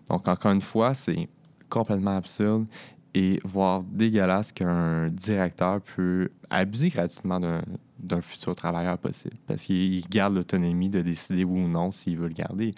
Donc, 0.09 0.27
encore 0.27 0.51
une 0.51 0.61
fois, 0.61 0.95
c'est 0.95 1.29
complètement 1.69 2.15
absurde 2.15 2.65
et 3.13 3.39
voire 3.43 3.83
dégueulasse 3.83 4.51
qu'un 4.51 5.09
directeur 5.09 5.79
peut 5.81 6.29
abuser 6.49 6.89
gratuitement 6.89 7.39
d'un 7.39 7.61
futur 8.21 8.55
travailleur 8.55 8.97
possible 8.97 9.37
parce 9.47 9.63
qu'il 9.63 10.07
garde 10.09 10.35
l'autonomie 10.35 10.89
de 10.89 11.01
décider 11.01 11.43
ou 11.43 11.67
non 11.67 11.91
s'il 11.91 12.17
veut 12.17 12.27
le 12.27 12.33
garder. 12.33 12.73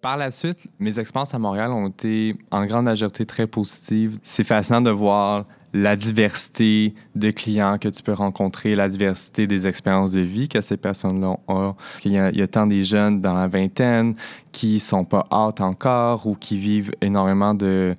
Par 0.00 0.16
la 0.16 0.30
suite, 0.30 0.68
mes 0.78 0.98
expériences 0.98 1.34
à 1.34 1.38
Montréal 1.38 1.72
ont 1.72 1.88
été 1.88 2.36
en 2.50 2.64
grande 2.66 2.84
majorité 2.84 3.26
très 3.26 3.46
positives. 3.46 4.18
C'est 4.22 4.44
fascinant 4.44 4.80
de 4.80 4.90
voir 4.90 5.46
la 5.72 5.96
diversité 5.96 6.94
de 7.14 7.30
clients 7.30 7.76
que 7.78 7.88
tu 7.88 8.02
peux 8.02 8.12
rencontrer, 8.12 8.74
la 8.74 8.88
diversité 8.88 9.46
des 9.46 9.66
expériences 9.66 10.12
de 10.12 10.20
vie 10.20 10.48
que 10.48 10.60
ces 10.60 10.76
personnes-là 10.76 11.36
ont. 11.48 11.74
Il 12.04 12.12
y, 12.12 12.42
a, 12.42 12.46
tant 12.46 12.66
des 12.66 12.84
jeunes 12.84 13.20
dans 13.20 13.34
la 13.34 13.46
vingtaine 13.46 14.14
qui 14.52 14.80
sont 14.80 15.04
pas 15.04 15.26
hâtes 15.30 15.60
encore 15.60 16.26
ou 16.26 16.34
qui 16.34 16.56
vivent 16.56 16.92
énormément 17.02 17.52
de, 17.52 17.94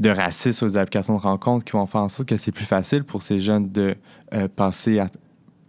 de 0.00 0.10
racisme 0.10 0.52
sur 0.52 0.66
les 0.66 0.76
applications 0.78 1.14
de 1.14 1.20
rencontres 1.20 1.64
qui 1.64 1.72
vont 1.72 1.86
faire 1.86 2.02
en 2.02 2.08
sorte 2.08 2.28
que 2.28 2.36
c'est 2.36 2.52
plus 2.52 2.64
facile 2.64 3.04
pour 3.04 3.22
ces 3.22 3.40
jeunes 3.40 3.70
de 3.70 3.96
euh, 4.32 4.48
passer 4.48 4.98
à, 4.98 5.08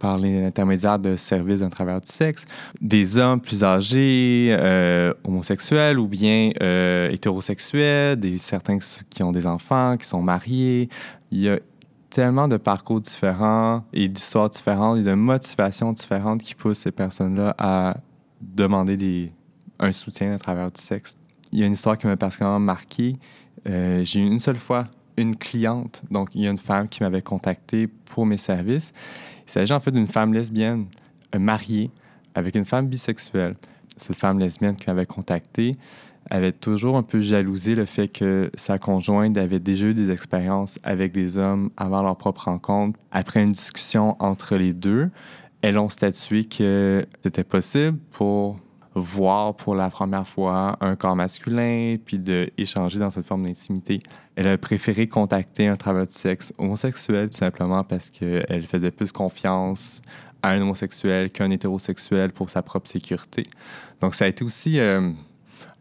par 0.00 0.18
l'intermédiaire 0.18 0.98
de 0.98 1.14
services 1.14 1.60
d'un 1.60 1.68
travailleur 1.68 2.00
du 2.00 2.10
sexe, 2.10 2.46
des 2.80 3.18
hommes 3.18 3.40
plus 3.40 3.62
âgés, 3.62 4.48
euh, 4.58 5.12
homosexuels 5.24 5.98
ou 5.98 6.08
bien 6.08 6.50
euh, 6.62 7.10
hétérosexuels, 7.10 8.18
des, 8.18 8.38
certains 8.38 8.78
qui 8.78 9.22
ont 9.22 9.30
des 9.30 9.46
enfants, 9.46 9.96
qui 9.96 10.08
sont 10.08 10.22
mariés. 10.22 10.88
Il 11.30 11.38
y 11.38 11.48
a 11.48 11.60
tellement 12.08 12.48
de 12.48 12.56
parcours 12.56 13.00
différents 13.00 13.84
et 13.92 14.08
d'histoires 14.08 14.50
différentes 14.50 14.98
et 14.98 15.02
de 15.02 15.12
motivations 15.12 15.92
différentes 15.92 16.42
qui 16.42 16.54
poussent 16.54 16.78
ces 16.78 16.90
personnes-là 16.90 17.54
à 17.58 17.96
demander 18.40 18.96
des, 18.96 19.32
un 19.78 19.92
soutien 19.92 20.32
à 20.32 20.38
travers 20.38 20.72
du 20.72 20.80
sexe. 20.80 21.16
Il 21.52 21.58
y 21.58 21.62
a 21.62 21.66
une 21.66 21.74
histoire 21.74 21.98
qui 21.98 22.06
m'a 22.06 22.16
particulièrement 22.16 22.58
marqué. 22.58 23.16
Euh, 23.68 24.02
j'ai 24.04 24.20
eu 24.20 24.26
une 24.26 24.38
seule 24.38 24.56
fois 24.56 24.86
une 25.20 25.36
cliente, 25.36 26.02
donc 26.10 26.30
il 26.34 26.42
y 26.42 26.46
a 26.46 26.50
une 26.50 26.58
femme 26.58 26.88
qui 26.88 27.02
m'avait 27.02 27.22
contacté 27.22 27.86
pour 27.86 28.26
mes 28.26 28.36
services 28.36 28.92
il 29.50 29.52
s'agit 29.52 29.72
en 29.72 29.80
fait 29.80 29.90
d'une 29.90 30.06
femme 30.06 30.32
lesbienne 30.32 30.86
euh, 31.34 31.40
mariée 31.40 31.90
avec 32.36 32.54
une 32.54 32.64
femme 32.64 32.86
bisexuelle. 32.86 33.56
Cette 33.96 34.14
femme 34.14 34.38
lesbienne 34.38 34.76
qui 34.76 34.86
m'avait 34.86 35.06
contacté 35.06 35.74
avait 36.30 36.52
toujours 36.52 36.96
un 36.96 37.02
peu 37.02 37.20
jalousé 37.20 37.74
le 37.74 37.84
fait 37.84 38.06
que 38.06 38.52
sa 38.54 38.78
conjointe 38.78 39.36
avait 39.36 39.58
déjà 39.58 39.88
eu 39.88 39.94
des 39.94 40.12
expériences 40.12 40.78
avec 40.84 41.10
des 41.10 41.36
hommes 41.36 41.70
avant 41.76 42.00
leur 42.02 42.16
propre 42.16 42.44
rencontre. 42.44 42.96
Après 43.10 43.42
une 43.42 43.50
discussion 43.50 44.14
entre 44.20 44.54
les 44.54 44.72
deux, 44.72 45.10
elles 45.62 45.78
ont 45.78 45.88
statué 45.88 46.44
que 46.44 47.04
c'était 47.24 47.42
possible 47.42 47.98
pour 48.12 48.56
voir 48.94 49.54
pour 49.54 49.74
la 49.74 49.88
première 49.88 50.26
fois 50.26 50.76
un 50.80 50.96
corps 50.96 51.16
masculin, 51.16 51.96
puis 52.04 52.18
d'échanger 52.18 52.98
dans 52.98 53.10
cette 53.10 53.26
forme 53.26 53.46
d'intimité. 53.46 54.00
Elle 54.34 54.48
a 54.48 54.58
préféré 54.58 55.06
contacter 55.06 55.68
un 55.68 55.76
travailleur 55.76 56.08
de 56.08 56.12
sexe 56.12 56.52
homosexuel 56.58 57.30
tout 57.30 57.36
simplement 57.36 57.84
parce 57.84 58.10
qu'elle 58.10 58.66
faisait 58.66 58.90
plus 58.90 59.12
confiance 59.12 60.02
à 60.42 60.50
un 60.50 60.60
homosexuel 60.60 61.30
qu'un 61.30 61.50
hétérosexuel 61.50 62.32
pour 62.32 62.50
sa 62.50 62.62
propre 62.62 62.88
sécurité. 62.88 63.44
Donc 64.00 64.14
ça 64.14 64.24
a 64.24 64.28
été 64.28 64.44
aussi 64.44 64.80
euh, 64.80 65.12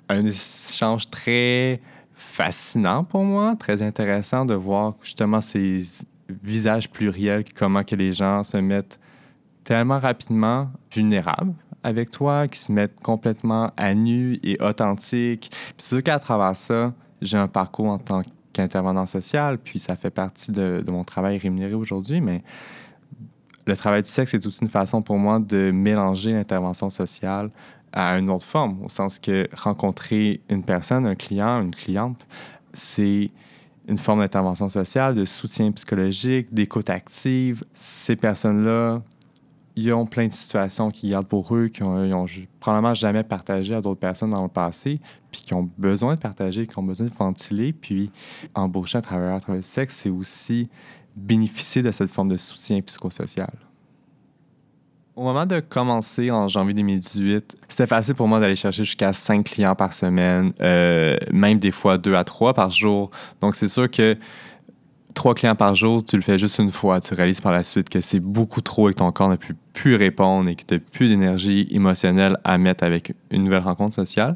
un 0.10 0.26
échange 0.26 1.10
très 1.10 1.82
fascinant 2.14 3.04
pour 3.04 3.24
moi, 3.24 3.56
très 3.58 3.82
intéressant 3.82 4.46
de 4.46 4.54
voir 4.54 4.96
justement 5.02 5.42
ces 5.42 5.80
visages 6.44 6.90
pluriels, 6.90 7.46
comment 7.56 7.84
que 7.84 7.96
les 7.96 8.14
gens 8.14 8.44
se 8.44 8.58
mettent 8.58 9.00
tellement 9.64 10.00
rapidement 10.00 10.70
vulnérables 10.94 11.54
avec 11.84 12.12
toi, 12.12 12.48
qui 12.48 12.60
se 12.60 12.72
mettent 12.72 13.00
complètement 13.00 13.72
à 13.78 13.94
nu 13.94 14.40
et 14.44 14.62
authentiques. 14.62 15.52
C'est 15.78 15.88
sûr 15.96 16.04
qu'à 16.04 16.20
travers 16.20 16.56
ça, 16.56 16.94
j'ai 17.22 17.38
un 17.38 17.48
parcours 17.48 17.88
en 17.88 17.98
tant 17.98 18.22
qu'intervenant 18.54 19.06
social, 19.06 19.58
puis 19.58 19.80
ça 19.80 19.96
fait 19.96 20.10
partie 20.10 20.52
de, 20.52 20.84
mon 20.88 21.04
travail 21.04 21.38
rémunéré 21.38 21.74
aujourd'hui, 21.74 22.22
mais 22.22 22.44
le 23.66 23.76
travail 23.76 24.02
du 24.02 24.10
sexe 24.10 24.34
est 24.34 24.46
aussi 24.46 24.62
une 24.64 24.70
façon 24.70 25.02
pour 25.02 25.18
moi 25.18 25.40
de 25.40 25.72
mélanger 25.72 26.32
l'intervention 26.32 26.90
sociale 26.90 27.52
à 27.92 28.18
une 28.18 28.30
autre 28.30 28.46
forme, 28.46 28.84
au 28.84 28.90
sens 28.90 29.20
que 29.20 29.48
rencontrer 29.54 30.42
une 30.50 30.64
personne, 30.64 31.06
un 31.06 31.16
client, 31.16 31.62
une 31.62 31.74
cliente, 31.74 32.28
c'est 32.74 33.32
une 33.88 33.98
forme 33.98 34.20
d'intervention 34.20 34.70
sociale, 34.70 35.16
de 35.16 35.26
soutien 35.26 35.72
psychologique, 35.72 36.54
d'écoute 36.54 36.90
active. 36.90 37.64
Ces 37.74 38.16
personnes-là, 38.16 39.02
ils 39.80 39.94
ont 39.94 40.06
plein 40.06 40.28
de 40.28 40.34
situations 40.34 40.92
qu'ils 40.92 41.12
gardent 41.12 41.28
pour 41.28 41.56
eux, 41.56 41.68
qu'ils 41.70 41.86
ont, 41.86 42.26
probablement 42.60 42.94
jamais 42.94 43.24
partagé 43.24 43.76
à 43.76 43.82
d'autres 43.82 44.00
personnes 44.00 44.32
dans 44.32 44.44
le 44.44 44.50
passé, 44.50 45.00
puis 45.32 45.42
qui 45.42 45.54
ont 45.54 45.70
besoin 45.78 46.16
de 46.16 46.20
partager, 46.20 46.68
qui 46.68 46.78
ont 46.78 46.84
besoin 46.84 47.08
de 47.08 47.14
ventiler. 47.14 47.72
Puis 47.72 48.12
embaucher 48.54 48.98
un 48.98 49.02
travailleur 49.02 49.36
à 49.36 49.40
travers 49.40 49.58
le 49.58 49.62
sexe, 49.62 49.96
c'est 49.96 50.10
aussi 50.10 50.68
bénéficier 51.16 51.82
de 51.82 51.92
cette 51.92 52.10
forme 52.10 52.30
de 52.30 52.38
soutien 52.38 52.82
psychosocial. 52.82 53.52
Au 55.16 55.24
moment 55.24 55.46
de 55.46 55.60
commencer 55.60 56.32
en 56.32 56.48
janvier 56.48 56.74
2018, 56.74 57.56
c'était 57.68 57.88
facile 57.88 58.16
pour 58.16 58.28
moi 58.28 58.40
d'aller 58.40 58.56
chercher 58.56 58.84
jusqu'à 58.84 59.12
5 59.12 59.46
clients 59.46 59.76
par 59.76 59.94
semaine, 59.94 60.54
euh, 60.62 61.18
même 61.32 61.60
des 61.60 61.72
fois 61.72 61.98
2 61.98 62.16
à 62.16 62.24
3 62.24 62.54
par 62.54 62.72
jour. 62.72 63.12
Donc, 63.42 63.56
c'est 63.56 63.68
sûr 63.68 63.92
que 63.92 64.18
3 65.16 65.36
clients 65.36 65.56
par 65.56 65.76
jour, 65.76 66.04
tu 66.04 66.16
le 66.16 66.22
fais 66.22 66.38
juste 66.38 66.60
une 66.60 66.72
fois. 66.72 67.02
Tu 67.02 67.14
réalises 67.14 67.42
par 67.42 67.52
la 67.52 67.64
suite 67.64 67.90
que 67.90 68.00
c'est 68.00 68.22
beaucoup 68.22 68.62
trop 68.62 68.90
et 68.90 68.94
que 68.94 69.00
ton 69.00 69.12
corps 69.12 69.30
ne 69.30 69.36
peut 69.36 69.56
plus 69.80 69.96
répondre 69.96 70.50
et 70.50 70.56
que 70.56 70.64
tu 70.68 70.74
n'as 70.74 70.80
plus 70.82 71.08
d'énergie 71.08 71.66
émotionnelle 71.72 72.38
à 72.44 72.58
mettre 72.58 72.84
avec 72.84 73.14
une 73.32 73.46
nouvelle 73.46 73.64
rencontre 73.64 73.96
sociale. 73.96 74.36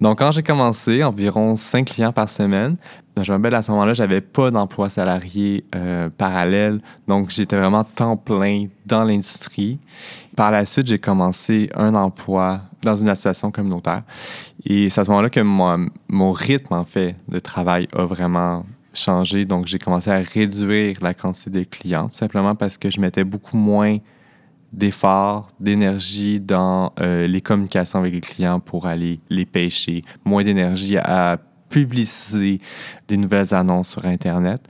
Donc, 0.00 0.18
quand 0.20 0.32
j'ai 0.32 0.42
commencé, 0.42 1.04
environ 1.04 1.56
5 1.56 1.84
clients 1.84 2.12
par 2.12 2.30
semaine, 2.30 2.76
je 3.20 3.30
me 3.30 3.36
rappelle 3.36 3.54
à 3.54 3.60
ce 3.60 3.70
moment-là, 3.70 3.92
j'avais 3.92 4.22
pas 4.22 4.50
d'emploi 4.50 4.88
salarié 4.88 5.64
euh, 5.74 6.08
parallèle, 6.16 6.80
donc 7.06 7.28
j'étais 7.28 7.56
vraiment 7.56 7.84
temps 7.84 8.16
plein 8.16 8.68
dans 8.86 9.04
l'industrie. 9.04 9.78
Par 10.36 10.50
la 10.50 10.64
suite, 10.64 10.86
j'ai 10.86 10.98
commencé 10.98 11.68
un 11.74 11.94
emploi 11.94 12.62
dans 12.80 12.96
une 12.96 13.10
association 13.10 13.50
communautaire. 13.50 14.04
Et 14.64 14.88
c'est 14.88 15.02
à 15.02 15.04
ce 15.04 15.10
moment-là 15.10 15.28
que 15.28 15.40
mon, 15.40 15.86
mon 16.08 16.32
rythme, 16.32 16.72
en 16.72 16.84
fait, 16.84 17.14
de 17.28 17.38
travail 17.38 17.88
a 17.94 18.06
vraiment 18.06 18.64
changé. 18.94 19.44
Donc, 19.44 19.66
j'ai 19.66 19.78
commencé 19.78 20.10
à 20.10 20.16
réduire 20.18 20.96
la 21.02 21.12
quantité 21.12 21.50
de 21.50 21.64
clients, 21.64 22.08
tout 22.08 22.16
simplement 22.16 22.54
parce 22.54 22.78
que 22.78 22.88
je 22.90 23.00
mettais 23.00 23.24
beaucoup 23.24 23.58
moins 23.58 23.98
d'efforts, 24.72 25.48
d'énergie 25.60 26.40
dans 26.40 26.92
euh, 27.00 27.26
les 27.26 27.40
communications 27.40 27.98
avec 27.98 28.14
les 28.14 28.20
clients 28.20 28.60
pour 28.60 28.86
aller 28.86 29.20
les 29.28 29.44
pêcher, 29.44 30.04
moins 30.24 30.42
d'énergie 30.42 30.96
à 30.96 31.38
publiciser 31.68 32.60
des 33.08 33.16
nouvelles 33.16 33.54
annonces 33.54 33.90
sur 33.90 34.04
Internet. 34.04 34.68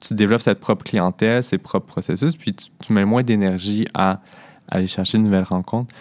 Tu 0.00 0.14
développes 0.14 0.40
cette 0.40 0.60
propre 0.60 0.84
clientèle, 0.84 1.42
ses 1.42 1.58
propres 1.58 1.86
processus, 1.86 2.36
puis 2.36 2.54
tu, 2.54 2.92
mets 2.92 3.04
moins 3.04 3.22
d'énergie 3.22 3.86
à 3.92 4.20
aller 4.68 4.86
chercher 4.86 5.18
de 5.18 5.24
nouvelles 5.24 5.44
rencontres. 5.44 5.94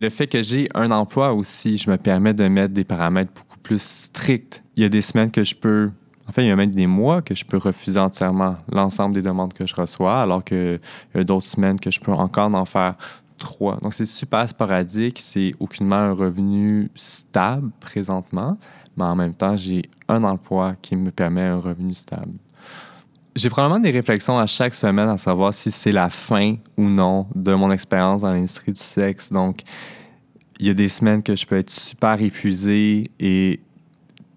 Le 0.00 0.10
fait 0.10 0.26
que 0.26 0.42
j'ai 0.42 0.68
un 0.74 0.90
emploi 0.90 1.32
aussi, 1.32 1.78
je 1.78 1.90
me 1.90 1.96
permets 1.96 2.34
de 2.34 2.46
mettre 2.48 2.74
des 2.74 2.84
paramètres 2.84 3.32
beaucoup 3.34 3.58
plus 3.62 3.80
stricts. 3.80 4.62
Il 4.76 4.82
y 4.82 4.86
a 4.86 4.88
des 4.88 5.00
semaines 5.00 5.30
que 5.30 5.44
je 5.44 5.54
peux 5.54 5.90
en 6.28 6.32
fait, 6.32 6.42
il 6.42 6.48
y 6.48 6.50
a 6.50 6.56
même 6.56 6.70
des 6.70 6.86
mois 6.86 7.22
que 7.22 7.34
je 7.34 7.44
peux 7.44 7.56
refuser 7.56 8.00
entièrement 8.00 8.56
l'ensemble 8.70 9.14
des 9.14 9.22
demandes 9.22 9.54
que 9.54 9.64
je 9.64 9.74
reçois, 9.74 10.20
alors 10.20 10.42
qu'il 10.42 10.80
y 11.14 11.18
a 11.18 11.24
d'autres 11.24 11.46
semaines 11.46 11.78
que 11.78 11.90
je 11.90 12.00
peux 12.00 12.12
encore 12.12 12.52
en 12.52 12.64
faire 12.64 12.96
trois. 13.38 13.76
Donc, 13.76 13.94
c'est 13.94 14.06
super 14.06 14.48
sporadique. 14.48 15.20
C'est 15.20 15.52
aucunement 15.60 15.96
un 15.96 16.12
revenu 16.12 16.90
stable 16.94 17.70
présentement, 17.80 18.58
mais 18.96 19.04
en 19.04 19.14
même 19.14 19.34
temps, 19.34 19.56
j'ai 19.56 19.82
un 20.08 20.24
emploi 20.24 20.74
qui 20.82 20.96
me 20.96 21.10
permet 21.10 21.42
un 21.42 21.58
revenu 21.58 21.94
stable. 21.94 22.32
J'ai 23.36 23.50
probablement 23.50 23.80
des 23.80 23.90
réflexions 23.90 24.38
à 24.38 24.46
chaque 24.46 24.74
semaine 24.74 25.10
à 25.10 25.18
savoir 25.18 25.52
si 25.52 25.70
c'est 25.70 25.92
la 25.92 26.08
fin 26.08 26.56
ou 26.76 26.84
non 26.84 27.26
de 27.34 27.52
mon 27.52 27.70
expérience 27.70 28.22
dans 28.22 28.32
l'industrie 28.32 28.72
du 28.72 28.80
sexe. 28.80 29.30
Donc, 29.30 29.60
il 30.58 30.66
y 30.66 30.70
a 30.70 30.74
des 30.74 30.88
semaines 30.88 31.22
que 31.22 31.36
je 31.36 31.46
peux 31.46 31.58
être 31.58 31.70
super 31.70 32.20
épuisé 32.20 33.10
et 33.20 33.60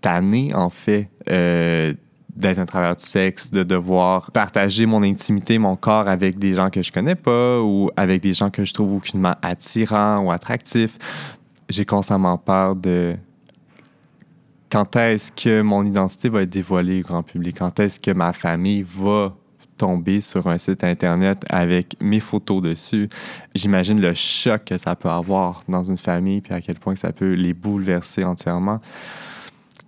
tanné, 0.01 0.53
en 0.53 0.69
fait, 0.69 1.09
euh, 1.29 1.93
d'être 2.35 2.59
un 2.59 2.65
travailleur 2.65 2.95
de 2.95 3.01
sexe, 3.01 3.51
de 3.51 3.63
devoir 3.63 4.31
partager 4.31 4.85
mon 4.85 5.03
intimité, 5.03 5.57
mon 5.57 5.75
corps 5.75 6.07
avec 6.07 6.39
des 6.39 6.55
gens 6.55 6.69
que 6.69 6.81
je 6.81 6.91
connais 6.91 7.15
pas 7.15 7.59
ou 7.61 7.89
avec 7.97 8.21
des 8.21 8.33
gens 8.33 8.49
que 8.49 8.63
je 8.63 8.73
trouve 8.73 8.93
aucunement 8.95 9.35
attirants 9.41 10.23
ou 10.23 10.31
attractifs. 10.31 10.97
J'ai 11.67 11.85
constamment 11.85 12.37
peur 12.37 12.75
de 12.75 13.15
quand 14.71 14.95
est-ce 14.95 15.31
que 15.31 15.61
mon 15.61 15.83
identité 15.83 16.29
va 16.29 16.43
être 16.43 16.49
dévoilée 16.49 16.99
au 16.99 17.03
grand 17.03 17.23
public, 17.23 17.57
quand 17.59 17.79
est-ce 17.79 17.99
que 17.99 18.11
ma 18.11 18.33
famille 18.33 18.85
va 18.87 19.33
tomber 19.77 20.19
sur 20.19 20.47
un 20.47 20.57
site 20.57 20.83
internet 20.83 21.43
avec 21.49 21.95
mes 21.99 22.19
photos 22.19 22.61
dessus? 22.61 23.09
J'imagine 23.55 23.99
le 23.99 24.13
choc 24.13 24.65
que 24.65 24.77
ça 24.77 24.95
peut 24.95 25.09
avoir 25.09 25.61
dans 25.67 25.83
une 25.83 25.97
famille, 25.97 26.41
puis 26.41 26.53
à 26.53 26.61
quel 26.61 26.75
point 26.75 26.95
ça 26.95 27.11
peut 27.11 27.33
les 27.33 27.53
bouleverser 27.53 28.23
entièrement. 28.23 28.79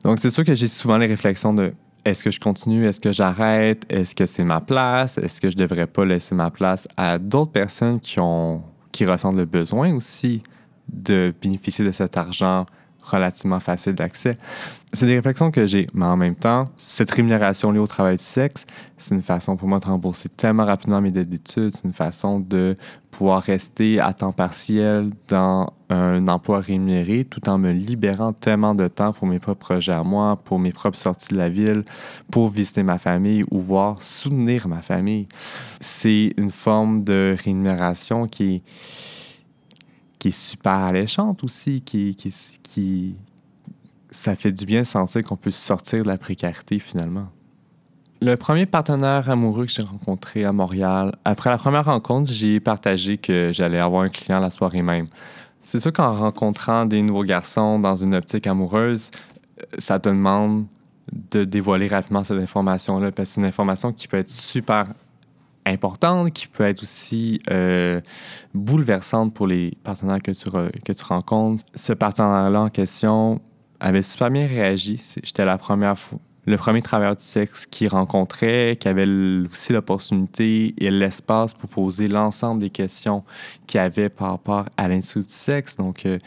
Donc, 0.03 0.19
c'est 0.19 0.29
sûr 0.29 0.43
que 0.43 0.55
j'ai 0.55 0.67
souvent 0.67 0.97
les 0.97 1.07
réflexions 1.07 1.53
de 1.53 1.73
est-ce 2.03 2.23
que 2.23 2.31
je 2.31 2.39
continue, 2.39 2.87
est-ce 2.87 2.99
que 2.99 3.11
j'arrête, 3.11 3.85
est-ce 3.89 4.15
que 4.15 4.25
c'est 4.25 4.43
ma 4.43 4.59
place, 4.59 5.17
est-ce 5.19 5.39
que 5.39 5.49
je 5.49 5.55
devrais 5.55 5.85
pas 5.85 6.03
laisser 6.03 6.33
ma 6.33 6.49
place 6.49 6.87
à 6.97 7.19
d'autres 7.19 7.51
personnes 7.51 7.99
qui, 7.99 8.19
ont, 8.19 8.63
qui 8.91 9.05
ressentent 9.05 9.37
le 9.37 9.45
besoin 9.45 9.93
aussi 9.93 10.41
de 10.91 11.33
bénéficier 11.39 11.85
de 11.85 11.91
cet 11.91 12.17
argent 12.17 12.65
relativement 13.01 13.59
facile 13.59 13.93
d'accès. 13.93 14.35
C'est 14.93 15.05
des 15.05 15.15
réflexions 15.15 15.51
que 15.51 15.65
j'ai, 15.65 15.87
mais 15.93 16.05
en 16.05 16.17
même 16.17 16.35
temps, 16.35 16.69
cette 16.75 17.11
rémunération 17.11 17.71
liée 17.71 17.79
au 17.79 17.87
travail 17.87 18.17
du 18.17 18.23
sexe, 18.23 18.65
c'est 18.97 19.15
une 19.15 19.21
façon 19.21 19.55
pour 19.55 19.67
moi 19.67 19.79
de 19.79 19.85
rembourser 19.85 20.27
tellement 20.27 20.65
rapidement 20.65 20.99
mes 20.99 21.11
dettes 21.11 21.29
d'études, 21.29 21.73
c'est 21.73 21.85
une 21.85 21.93
façon 21.93 22.39
de 22.39 22.75
pouvoir 23.09 23.41
rester 23.41 23.99
à 23.99 24.13
temps 24.13 24.33
partiel 24.33 25.11
dans 25.29 25.73
un 25.89 26.27
emploi 26.27 26.59
rémunéré 26.59 27.25
tout 27.25 27.47
en 27.49 27.57
me 27.57 27.71
libérant 27.71 28.33
tellement 28.33 28.75
de 28.75 28.87
temps 28.87 29.13
pour 29.13 29.27
mes 29.27 29.39
propres 29.39 29.59
projets 29.59 29.93
à 29.93 30.03
moi, 30.03 30.37
pour 30.43 30.59
mes 30.59 30.71
propres 30.71 30.97
sorties 30.97 31.33
de 31.33 31.37
la 31.37 31.49
ville, 31.49 31.83
pour 32.29 32.49
visiter 32.49 32.83
ma 32.83 32.99
famille 32.99 33.43
ou 33.49 33.59
voir 33.59 34.03
soutenir 34.03 34.67
ma 34.67 34.81
famille. 34.81 35.27
C'est 35.79 36.33
une 36.37 36.51
forme 36.51 37.03
de 37.03 37.35
rémunération 37.43 38.27
qui 38.27 38.55
est 38.55 38.61
qui 40.21 40.27
est 40.27 40.39
super 40.39 40.73
alléchante 40.73 41.43
aussi, 41.43 41.81
qui, 41.81 42.13
qui, 42.13 42.31
qui, 42.61 43.15
ça 44.11 44.35
fait 44.35 44.51
du 44.51 44.67
bien 44.67 44.83
sentir 44.83 45.23
qu'on 45.23 45.35
peut 45.35 45.49
sortir 45.49 46.03
de 46.03 46.07
la 46.07 46.19
précarité 46.19 46.77
finalement. 46.77 47.27
Le 48.21 48.35
premier 48.35 48.67
partenaire 48.67 49.31
amoureux 49.31 49.65
que 49.65 49.71
j'ai 49.71 49.81
rencontré 49.81 50.43
à 50.43 50.51
Montréal, 50.51 51.15
après 51.25 51.49
la 51.49 51.57
première 51.57 51.85
rencontre, 51.85 52.31
j'ai 52.31 52.59
partagé 52.59 53.17
que 53.17 53.49
j'allais 53.51 53.79
avoir 53.79 54.03
un 54.03 54.09
client 54.09 54.39
la 54.39 54.51
soirée 54.51 54.83
même. 54.83 55.07
C'est 55.63 55.79
sûr 55.79 55.91
qu'en 55.91 56.13
rencontrant 56.13 56.85
des 56.85 57.01
nouveaux 57.01 57.23
garçons 57.23 57.79
dans 57.79 57.95
une 57.95 58.13
optique 58.13 58.45
amoureuse, 58.45 59.09
ça 59.79 59.97
te 59.99 60.09
demande 60.09 60.67
de 61.31 61.43
dévoiler 61.45 61.87
rapidement 61.87 62.23
cette 62.23 62.37
information-là, 62.37 63.11
parce 63.11 63.29
que 63.29 63.33
c'est 63.35 63.41
une 63.41 63.47
information 63.47 63.91
qui 63.91 64.07
peut 64.07 64.17
être 64.17 64.29
super 64.29 64.93
importante, 65.65 66.31
qui 66.31 66.47
peut 66.47 66.63
être 66.63 66.83
aussi 66.83 67.41
euh, 67.49 68.01
bouleversante 68.53 69.33
pour 69.33 69.47
les 69.47 69.77
partenaires 69.83 70.21
que 70.21 70.31
tu, 70.31 71.03
rencontres. 71.03 71.63
Ce 71.75 71.93
partenaire-là 71.93 72.61
en 72.61 72.69
question 72.69 73.41
avait 73.79 74.01
super 74.01 74.31
bien 74.31 74.47
réagi. 74.47 75.01
J'étais 75.23 75.45
la 75.45 75.57
première 75.57 75.97
fois, 75.97 76.19
le 76.45 76.57
premier 76.57 76.81
travailleur 76.81 77.15
du 77.15 77.23
sexe 77.23 77.65
qu'il 77.65 77.89
rencontrait, 77.89 78.77
qui 78.79 78.87
avait 78.87 79.07
aussi 79.51 79.73
l'opportunité 79.73 80.73
et 80.77 80.89
l'espace 80.89 81.53
pour 81.53 81.69
poser 81.69 82.07
l'ensemble 82.07 82.61
des 82.61 82.69
questions 82.69 83.23
qu'il 83.67 83.79
avait 83.79 84.09
par 84.09 84.31
rapport 84.31 84.65
à 84.77 84.87
l'industrie 84.87 85.21
du 85.21 85.29
sexe. 85.29 85.75
Donc, 85.75 86.05
euh, 86.05 86.17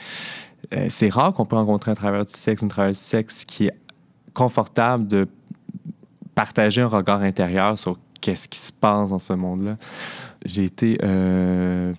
euh, 0.73 0.87
c'est 0.89 1.09
rare 1.09 1.33
qu'on 1.33 1.45
peut 1.45 1.57
rencontrer 1.57 1.91
un 1.91 1.95
travailleur 1.95 2.27
du 2.27 2.33
sexe, 2.33 2.63
une 2.63 2.69
travailleuse 2.69 2.99
du 2.99 3.05
sexe 3.05 3.45
qui 3.45 3.67
est 3.67 3.75
confortable 4.33 5.07
de 5.07 5.29
partager 6.35 6.83
un 6.83 6.87
regard 6.87 7.23
intérieur 7.23 7.79
sur 7.79 7.99
qu'est-ce 8.25 8.49
qui 8.49 8.59
se 8.59 8.73
passe 8.73 9.11
dans 9.11 9.19
ce 9.19 9.35
monde-là. 9.35 9.77
J'ai 10.47 10.65
été 10.65 10.97
euh, 11.03 11.93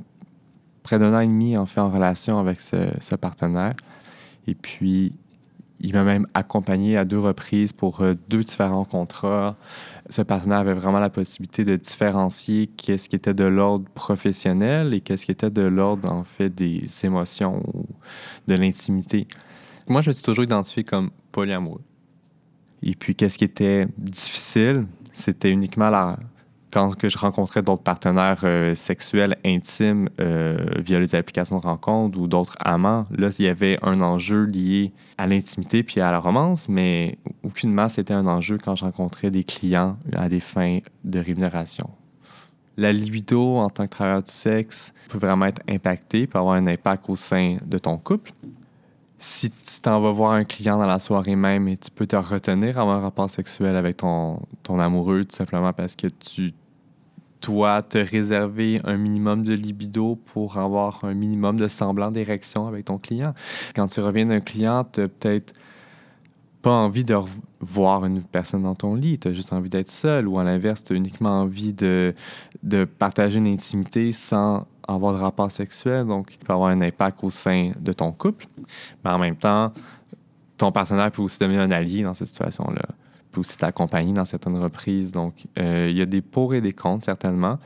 près 0.82 0.98
d'un 0.98 1.14
an 1.14 1.20
et 1.20 1.28
demi 1.28 1.56
en 1.56 1.68
fait 1.68 1.80
en 1.80 1.90
relation 1.92 2.40
avec 2.40 2.62
ce, 2.62 3.16
partenaire. 3.16 3.76
Et 4.48 4.56
puis, 4.56 5.14
il 5.82 5.94
m'a 5.94 6.04
même 6.04 6.26
accompagné 6.34 6.98
à 6.98 7.06
deux 7.06 7.20
reprises 7.20 7.74
pour 7.74 8.02
euh, 8.02 8.16
deux 8.28 8.42
différents 8.42 8.86
contrats. 8.86 9.56
Ce 10.10 10.24
partenaire 10.24 10.58
avait 10.58 10.74
vraiment 10.74 11.00
la 11.00 11.12
possibilité 11.12 11.64
de 11.64 11.76
différencier 11.76 12.66
qu'est-ce 12.76 13.08
qui 13.08 13.16
était 13.16 13.36
de 13.36 13.44
l'ordre 13.44 13.88
professionnel 13.94 14.96
et 14.96 15.02
qu'est-ce 15.02 15.26
qui 15.28 15.32
était 15.32 15.52
de 15.52 15.62
l'ordre, 15.62 16.12
en 16.12 16.24
fait, 16.24 16.50
des 16.50 16.86
émotions 17.04 17.62
ou 17.72 17.86
de 18.48 18.56
l'intimité. 18.56 19.28
Moi, 19.88 20.02
je 20.02 20.10
me 20.10 20.14
suis 20.14 20.24
toujours 20.24 20.46
identifié 20.46 20.84
comme 20.84 21.12
polyamoureux. 21.32 21.84
Et 22.82 22.96
puis, 22.96 23.14
qu'est-ce 23.14 23.38
qui 23.38 23.44
était 23.44 23.88
difficile, 24.00 24.88
c'était 25.18 25.50
uniquement 25.50 25.90
la, 25.90 26.18
quand 26.76 26.90
je 27.02 27.18
rencontrais 27.18 27.62
d'autres 27.62 27.84
partenaires 27.84 28.42
euh, 28.44 28.76
sexuels 28.76 29.38
intimes 29.46 30.10
euh, 30.20 30.58
via 30.80 31.00
les 31.00 31.16
applications 31.16 31.58
de 31.58 31.66
rencontre 31.66 32.20
ou 32.20 32.28
d'autres 32.28 32.58
amants, 32.60 33.06
là, 33.12 33.30
il 33.40 33.46
y 33.46 33.48
avait 33.48 33.80
un 33.82 34.02
enjeu 34.02 34.44
lié 34.44 34.92
à 35.18 35.26
l'intimité 35.26 35.84
puis 35.84 36.02
à 36.02 36.12
la 36.12 36.20
romance, 36.20 36.68
mais 36.68 37.18
aucunement 37.44 37.88
c'était 37.88 38.14
un 38.14 38.28
enjeu 38.28 38.58
quand 38.58 38.76
je 38.76 38.84
rencontrais 38.84 39.32
des 39.32 39.46
clients 39.46 39.98
à 40.14 40.28
des 40.28 40.42
fins 40.42 40.80
de 41.06 41.20
rémunération. 41.20 41.90
la 42.78 42.92
libido 42.92 43.56
en 43.56 43.70
tant 43.70 43.86
que 43.86 43.92
travailleur 43.92 44.24
du 44.24 44.32
sexe 44.32 44.94
peut 45.08 45.18
vraiment 45.18 45.46
être 45.46 45.62
impactée, 45.70 46.28
peut 46.28 46.40
avoir 46.40 46.56
un 46.56 46.68
impact 46.68 47.10
au 47.10 47.16
sein 47.16 47.56
de 47.66 47.78
ton 47.78 47.98
couple. 47.98 48.32
Si 49.18 49.50
tu 49.50 49.82
t'en 49.82 50.02
vas 50.02 50.12
voir 50.12 50.32
un 50.32 50.44
client 50.44 50.78
dans 50.78 50.88
la 50.88 51.00
soirée 51.00 51.36
même 51.36 51.68
et 51.68 51.78
tu 51.78 51.90
peux 51.90 52.06
te 52.06 52.16
retenir 52.16 52.78
à 52.78 52.82
avoir 52.82 52.98
un 52.98 53.02
rapport 53.02 53.30
sexuel 53.30 53.76
avec 53.76 53.98
ton, 53.98 54.42
ton 54.64 54.80
amoureux 54.80 55.24
tout 55.24 55.36
simplement 55.36 55.72
parce 55.74 55.96
que 55.96 56.08
tu 56.08 56.54
dois 57.42 57.82
te 57.82 57.98
réserver 57.98 58.82
un 58.84 58.98
minimum 58.98 59.44
de 59.44 59.54
libido 59.54 60.16
pour 60.34 60.58
avoir 60.58 61.04
un 61.04 61.14
minimum 61.14 61.58
de 61.58 61.68
semblant 61.68 62.12
d'érection 62.12 62.68
avec 62.68 62.86
ton 62.86 62.98
client. 62.98 63.34
Quand 63.76 63.88
tu 63.88 64.00
reviens 64.02 64.26
d'un 64.26 64.40
client, 64.40 64.86
tu 64.92 65.02
as 65.02 65.08
peut-être 65.08 65.54
pas 66.62 66.72
envie 66.72 67.04
de 67.04 67.16
voir 67.60 68.06
une 68.06 68.24
personne 68.24 68.64
dans 68.64 68.74
ton 68.74 68.96
lit, 68.96 69.20
tu 69.20 69.28
as 69.28 69.34
juste 69.34 69.54
envie 69.54 69.70
d'être 69.70 69.92
seul, 69.92 70.28
ou 70.28 70.40
à 70.40 70.44
l'inverse, 70.44 70.84
tu 70.84 70.94
as 70.94 70.96
uniquement 70.96 71.42
envie 71.42 71.74
de, 71.74 72.16
de 72.64 72.86
partager 72.86 73.38
une 73.38 73.48
intimité 73.48 74.12
sans 74.12 74.66
avoir 74.88 75.14
de 75.14 75.20
rapport 75.20 75.52
sexuel, 75.52 76.06
donc 76.06 76.34
il 76.34 76.38
peut 76.38 76.54
avoir 76.54 76.70
un 76.70 76.82
impact 76.82 77.24
au 77.24 77.30
sein 77.30 77.72
de 77.80 77.94
ton 77.94 78.12
couple. 78.12 78.46
Mais 79.04 79.12
en 79.12 79.20
même 79.20 79.36
temps, 79.36 79.72
ton 80.58 80.72
partenaire 80.72 81.12
peut 81.12 81.22
aussi 81.22 81.40
devenir 81.40 81.62
un 81.62 81.72
allié 81.72 82.02
dans 82.02 82.14
cette 82.14 82.28
situation-là, 82.28 82.86
peut 83.32 83.42
aussi 83.42 83.58
t'accompagner 83.58 84.14
dans 84.14 84.26
certaines 84.26 84.58
reprises. 84.58 85.12
Donc, 85.12 85.46
euh, 85.60 85.88
il 85.90 85.98
y 85.98 86.02
a 86.02 86.06
des 86.06 86.22
pour 86.22 86.54
et 86.54 86.62
des 86.62 86.72
contre, 86.72 87.04
certainement. 87.06 87.60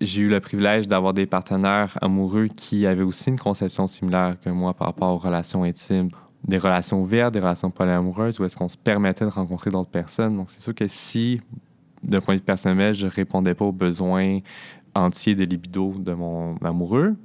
J'ai 0.00 0.22
eu 0.22 0.28
le 0.28 0.40
privilège 0.40 0.88
d'avoir 0.88 1.12
des 1.12 1.26
partenaires 1.26 1.98
amoureux 2.00 2.48
qui 2.48 2.86
avaient 2.86 3.02
aussi 3.02 3.28
une 3.28 3.38
conception 3.38 3.86
similaire 3.86 4.36
que 4.42 4.48
moi 4.48 4.72
par 4.72 4.86
rapport 4.86 5.12
aux 5.12 5.18
relations 5.18 5.62
intimes 5.64 6.08
des 6.44 6.58
relations 6.58 7.02
ouvertes, 7.02 7.34
des 7.34 7.40
relations 7.40 7.70
polyamoureuses, 7.70 8.40
où 8.40 8.44
est-ce 8.44 8.56
qu'on 8.56 8.68
se 8.68 8.76
permettait 8.76 9.24
de 9.24 9.30
rencontrer 9.30 9.70
d'autres 9.70 9.90
personnes. 9.90 10.36
Donc, 10.36 10.50
c'est 10.50 10.60
sûr 10.60 10.74
que 10.74 10.86
si, 10.88 11.40
d'un 12.02 12.20
point 12.20 12.34
de 12.34 12.40
vue 12.40 12.44
personnel, 12.44 12.94
je 12.94 13.06
répondais 13.06 13.54
pas 13.54 13.66
aux 13.66 13.72
besoins 13.72 14.38
entiers 14.94 15.34
de 15.34 15.44
libido 15.44 15.94
de 15.98 16.12
mon 16.12 16.56
amoureux, 16.58 17.16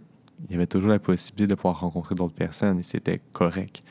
il 0.48 0.52
y 0.52 0.56
avait 0.56 0.68
toujours 0.68 0.90
la 0.90 1.00
possibilité 1.00 1.48
de 1.48 1.56
pouvoir 1.56 1.80
rencontrer 1.80 2.16
d'autres 2.16 2.36
personnes 2.36 2.80
et 2.80 2.84
c'était 2.84 3.22
correct. 3.34 3.82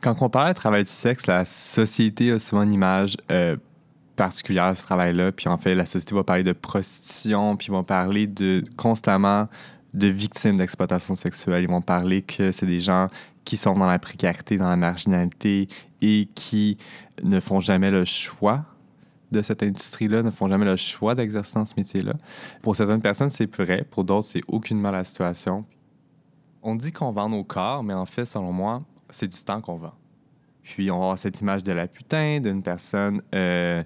Quand 0.00 0.20
on 0.20 0.28
parle 0.28 0.48
de 0.48 0.54
travail 0.54 0.84
du 0.84 0.90
sexe, 0.90 1.26
la 1.26 1.44
société 1.44 2.30
a 2.30 2.38
souvent 2.38 2.62
une 2.62 2.72
image 2.72 3.16
euh, 3.30 3.56
particulière 4.16 4.64
à 4.64 4.74
ce 4.74 4.82
travail-là. 4.82 5.32
Puis 5.32 5.48
en 5.48 5.56
fait, 5.56 5.74
la 5.74 5.86
société 5.86 6.14
va 6.14 6.24
parler 6.24 6.42
de 6.42 6.52
prostitution, 6.52 7.56
puis 7.56 7.68
va 7.70 7.82
parler 7.82 8.26
de 8.26 8.64
constamment 8.76 9.48
de 9.94 10.08
victimes 10.08 10.58
d'exploitation 10.58 11.14
sexuelle. 11.14 11.64
Ils 11.64 11.70
vont 11.70 11.82
parler 11.82 12.22
que 12.22 12.52
c'est 12.52 12.66
des 12.66 12.80
gens 12.80 13.08
qui 13.44 13.56
sont 13.56 13.76
dans 13.78 13.86
la 13.86 13.98
précarité, 13.98 14.56
dans 14.56 14.68
la 14.68 14.76
marginalité 14.76 15.68
et 16.00 16.28
qui 16.34 16.78
ne 17.22 17.40
font 17.40 17.60
jamais 17.60 17.90
le 17.90 18.04
choix 18.04 18.64
de 19.34 19.42
cette 19.42 19.62
industrie-là, 19.62 20.22
ne 20.22 20.30
font 20.30 20.48
jamais 20.48 20.64
le 20.64 20.76
choix 20.76 21.14
d'exercer 21.14 21.54
dans 21.54 21.66
ce 21.66 21.74
métier-là. 21.76 22.14
Pour 22.62 22.76
certaines 22.76 23.02
personnes, 23.02 23.30
c'est 23.30 23.54
vrai. 23.56 23.84
Pour 23.90 24.04
d'autres, 24.04 24.28
c'est 24.28 24.42
aucunement 24.48 24.90
la 24.90 25.04
situation. 25.04 25.64
On 26.62 26.74
dit 26.74 26.92
qu'on 26.92 27.12
vend 27.12 27.28
nos 27.28 27.44
corps, 27.44 27.82
mais 27.82 27.94
en 27.94 28.06
fait, 28.06 28.24
selon 28.24 28.52
moi, 28.52 28.80
c'est 29.10 29.28
du 29.28 29.44
temps 29.44 29.60
qu'on 29.60 29.76
vend. 29.76 29.92
Puis 30.62 30.90
on 30.90 30.98
va 30.98 31.04
avoir 31.04 31.18
cette 31.18 31.40
image 31.40 31.62
de 31.62 31.72
la 31.72 31.86
putain, 31.86 32.40
d'une 32.40 32.62
personne 32.62 33.20
euh, 33.34 33.82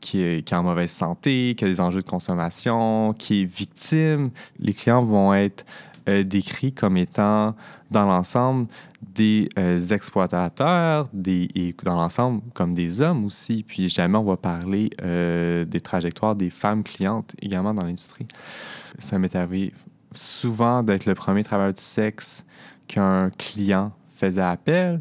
qui, 0.00 0.20
est, 0.20 0.52
en 0.52 0.62
mauvaise 0.62 0.90
santé, 0.90 1.54
qui 1.56 1.64
a 1.64 1.68
des 1.68 1.80
enjeux 1.80 2.02
de 2.02 2.08
consommation, 2.08 3.14
qui 3.14 3.42
est 3.42 3.44
victime. 3.44 4.30
Les 4.58 4.74
clients 4.74 5.02
vont 5.02 5.32
être 5.32 5.64
euh, 6.08 6.22
décrits 6.22 6.72
comme 6.72 6.96
étant, 6.96 7.54
dans 7.90 8.06
l'ensemble, 8.06 8.66
des 9.02 9.48
euh, 9.58 9.78
exploitateurs, 9.78 11.08
des, 11.12 11.48
et 11.54 11.74
dans 11.84 11.96
l'ensemble, 11.96 12.42
comme 12.54 12.74
des 12.74 13.02
hommes 13.02 13.24
aussi. 13.24 13.62
Puis 13.62 13.88
jamais 13.88 14.18
on 14.18 14.24
va 14.24 14.36
parler 14.36 14.90
des 15.00 15.80
trajectoires 15.80 16.34
des 16.34 16.50
femmes 16.50 16.82
clientes 16.82 17.34
également 17.40 17.74
dans 17.74 17.84
l'industrie. 17.84 18.26
Ça 18.98 19.18
m'est 19.18 19.34
arrivé 19.34 19.72
souvent 20.12 20.82
d'être 20.82 21.06
le 21.06 21.14
premier 21.14 21.44
travailleur 21.44 21.74
du 21.74 21.82
sexe 21.82 22.44
qu'un 22.88 23.30
client 23.30 23.92
faisait 24.10 24.40
appel 24.40 25.00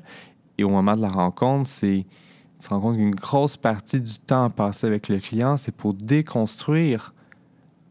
et 0.59 0.63
au 0.63 0.69
moment 0.69 0.95
de 0.95 1.01
la 1.01 1.09
rencontre, 1.09 1.65
c'est 1.65 2.05
tu 2.59 2.67
te 2.67 2.73
rends 2.73 2.81
compte 2.81 2.97
qu'une 2.97 3.15
grosse 3.15 3.55
partie 3.55 4.01
du 4.01 4.19
temps 4.19 4.49
passé 4.49 4.85
avec 4.85 5.07
le 5.07 5.19
client, 5.19 5.55
c'est 5.55 5.71
pour 5.71 5.93
déconstruire 5.93 7.13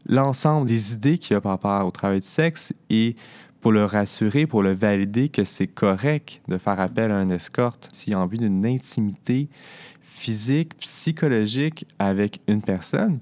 l'ensemble 0.09 0.67
des 0.67 0.93
idées 0.93 1.17
qu'il 1.17 1.35
a 1.37 1.41
par 1.41 1.51
rapport 1.51 1.85
au 1.85 1.91
travail 1.91 2.19
du 2.19 2.25
sexe 2.25 2.73
et 2.89 3.15
pour 3.61 3.71
le 3.71 3.85
rassurer, 3.85 4.47
pour 4.47 4.63
le 4.63 4.73
valider 4.73 5.29
que 5.29 5.43
c'est 5.45 5.67
correct 5.67 6.41
de 6.47 6.57
faire 6.57 6.79
appel 6.79 7.11
à 7.11 7.17
un 7.17 7.29
escorte 7.29 7.89
s'il 7.91 8.13
a 8.13 8.19
envie 8.19 8.39
d'une 8.39 8.65
intimité 8.65 9.47
physique, 10.01 10.77
psychologique 10.79 11.85
avec 11.99 12.41
une 12.47 12.61
personne, 12.61 13.19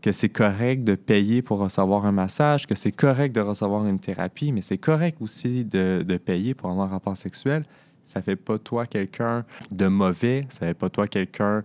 que 0.00 0.10
c'est 0.10 0.30
correct 0.30 0.82
de 0.82 0.94
payer 0.94 1.42
pour 1.42 1.58
recevoir 1.58 2.06
un 2.06 2.12
massage, 2.12 2.66
que 2.66 2.74
c'est 2.74 2.90
correct 2.90 3.34
de 3.34 3.40
recevoir 3.40 3.86
une 3.86 4.00
thérapie, 4.00 4.50
mais 4.50 4.62
c'est 4.62 4.78
correct 4.78 5.18
aussi 5.20 5.64
de, 5.64 6.04
de 6.06 6.16
payer 6.16 6.54
pour 6.54 6.70
avoir 6.70 6.88
un 6.88 6.90
rapport 6.90 7.16
sexuel. 7.16 7.64
Ça 8.04 8.20
fait 8.22 8.36
pas 8.36 8.58
toi 8.58 8.86
quelqu'un 8.86 9.44
de 9.70 9.86
mauvais, 9.86 10.46
ça 10.50 10.66
fait 10.66 10.74
pas 10.74 10.90
toi 10.90 11.06
quelqu'un 11.06 11.62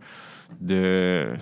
de 0.62 1.34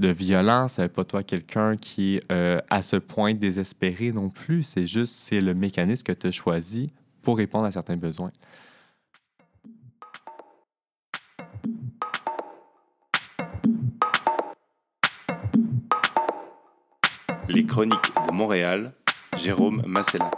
de 0.00 0.08
violent, 0.08 0.66
ça 0.66 0.88
pas 0.88 1.04
toi 1.04 1.22
quelqu'un 1.22 1.76
qui 1.76 2.16
est 2.16 2.32
euh, 2.32 2.60
à 2.70 2.82
ce 2.82 2.96
point 2.96 3.34
désespéré 3.34 4.10
non 4.10 4.30
plus. 4.30 4.62
C'est 4.62 4.86
juste, 4.86 5.14
c'est 5.14 5.40
le 5.40 5.54
mécanisme 5.54 6.02
que 6.02 6.12
tu 6.12 6.26
as 6.26 6.30
choisi 6.32 6.90
pour 7.22 7.36
répondre 7.36 7.66
à 7.66 7.70
certains 7.70 7.96
besoins. 7.96 8.32
Les 17.48 17.64
chroniques 17.66 18.12
de 18.28 18.32
Montréal, 18.32 18.94
Jérôme 19.36 19.82
Massella. 19.86 20.30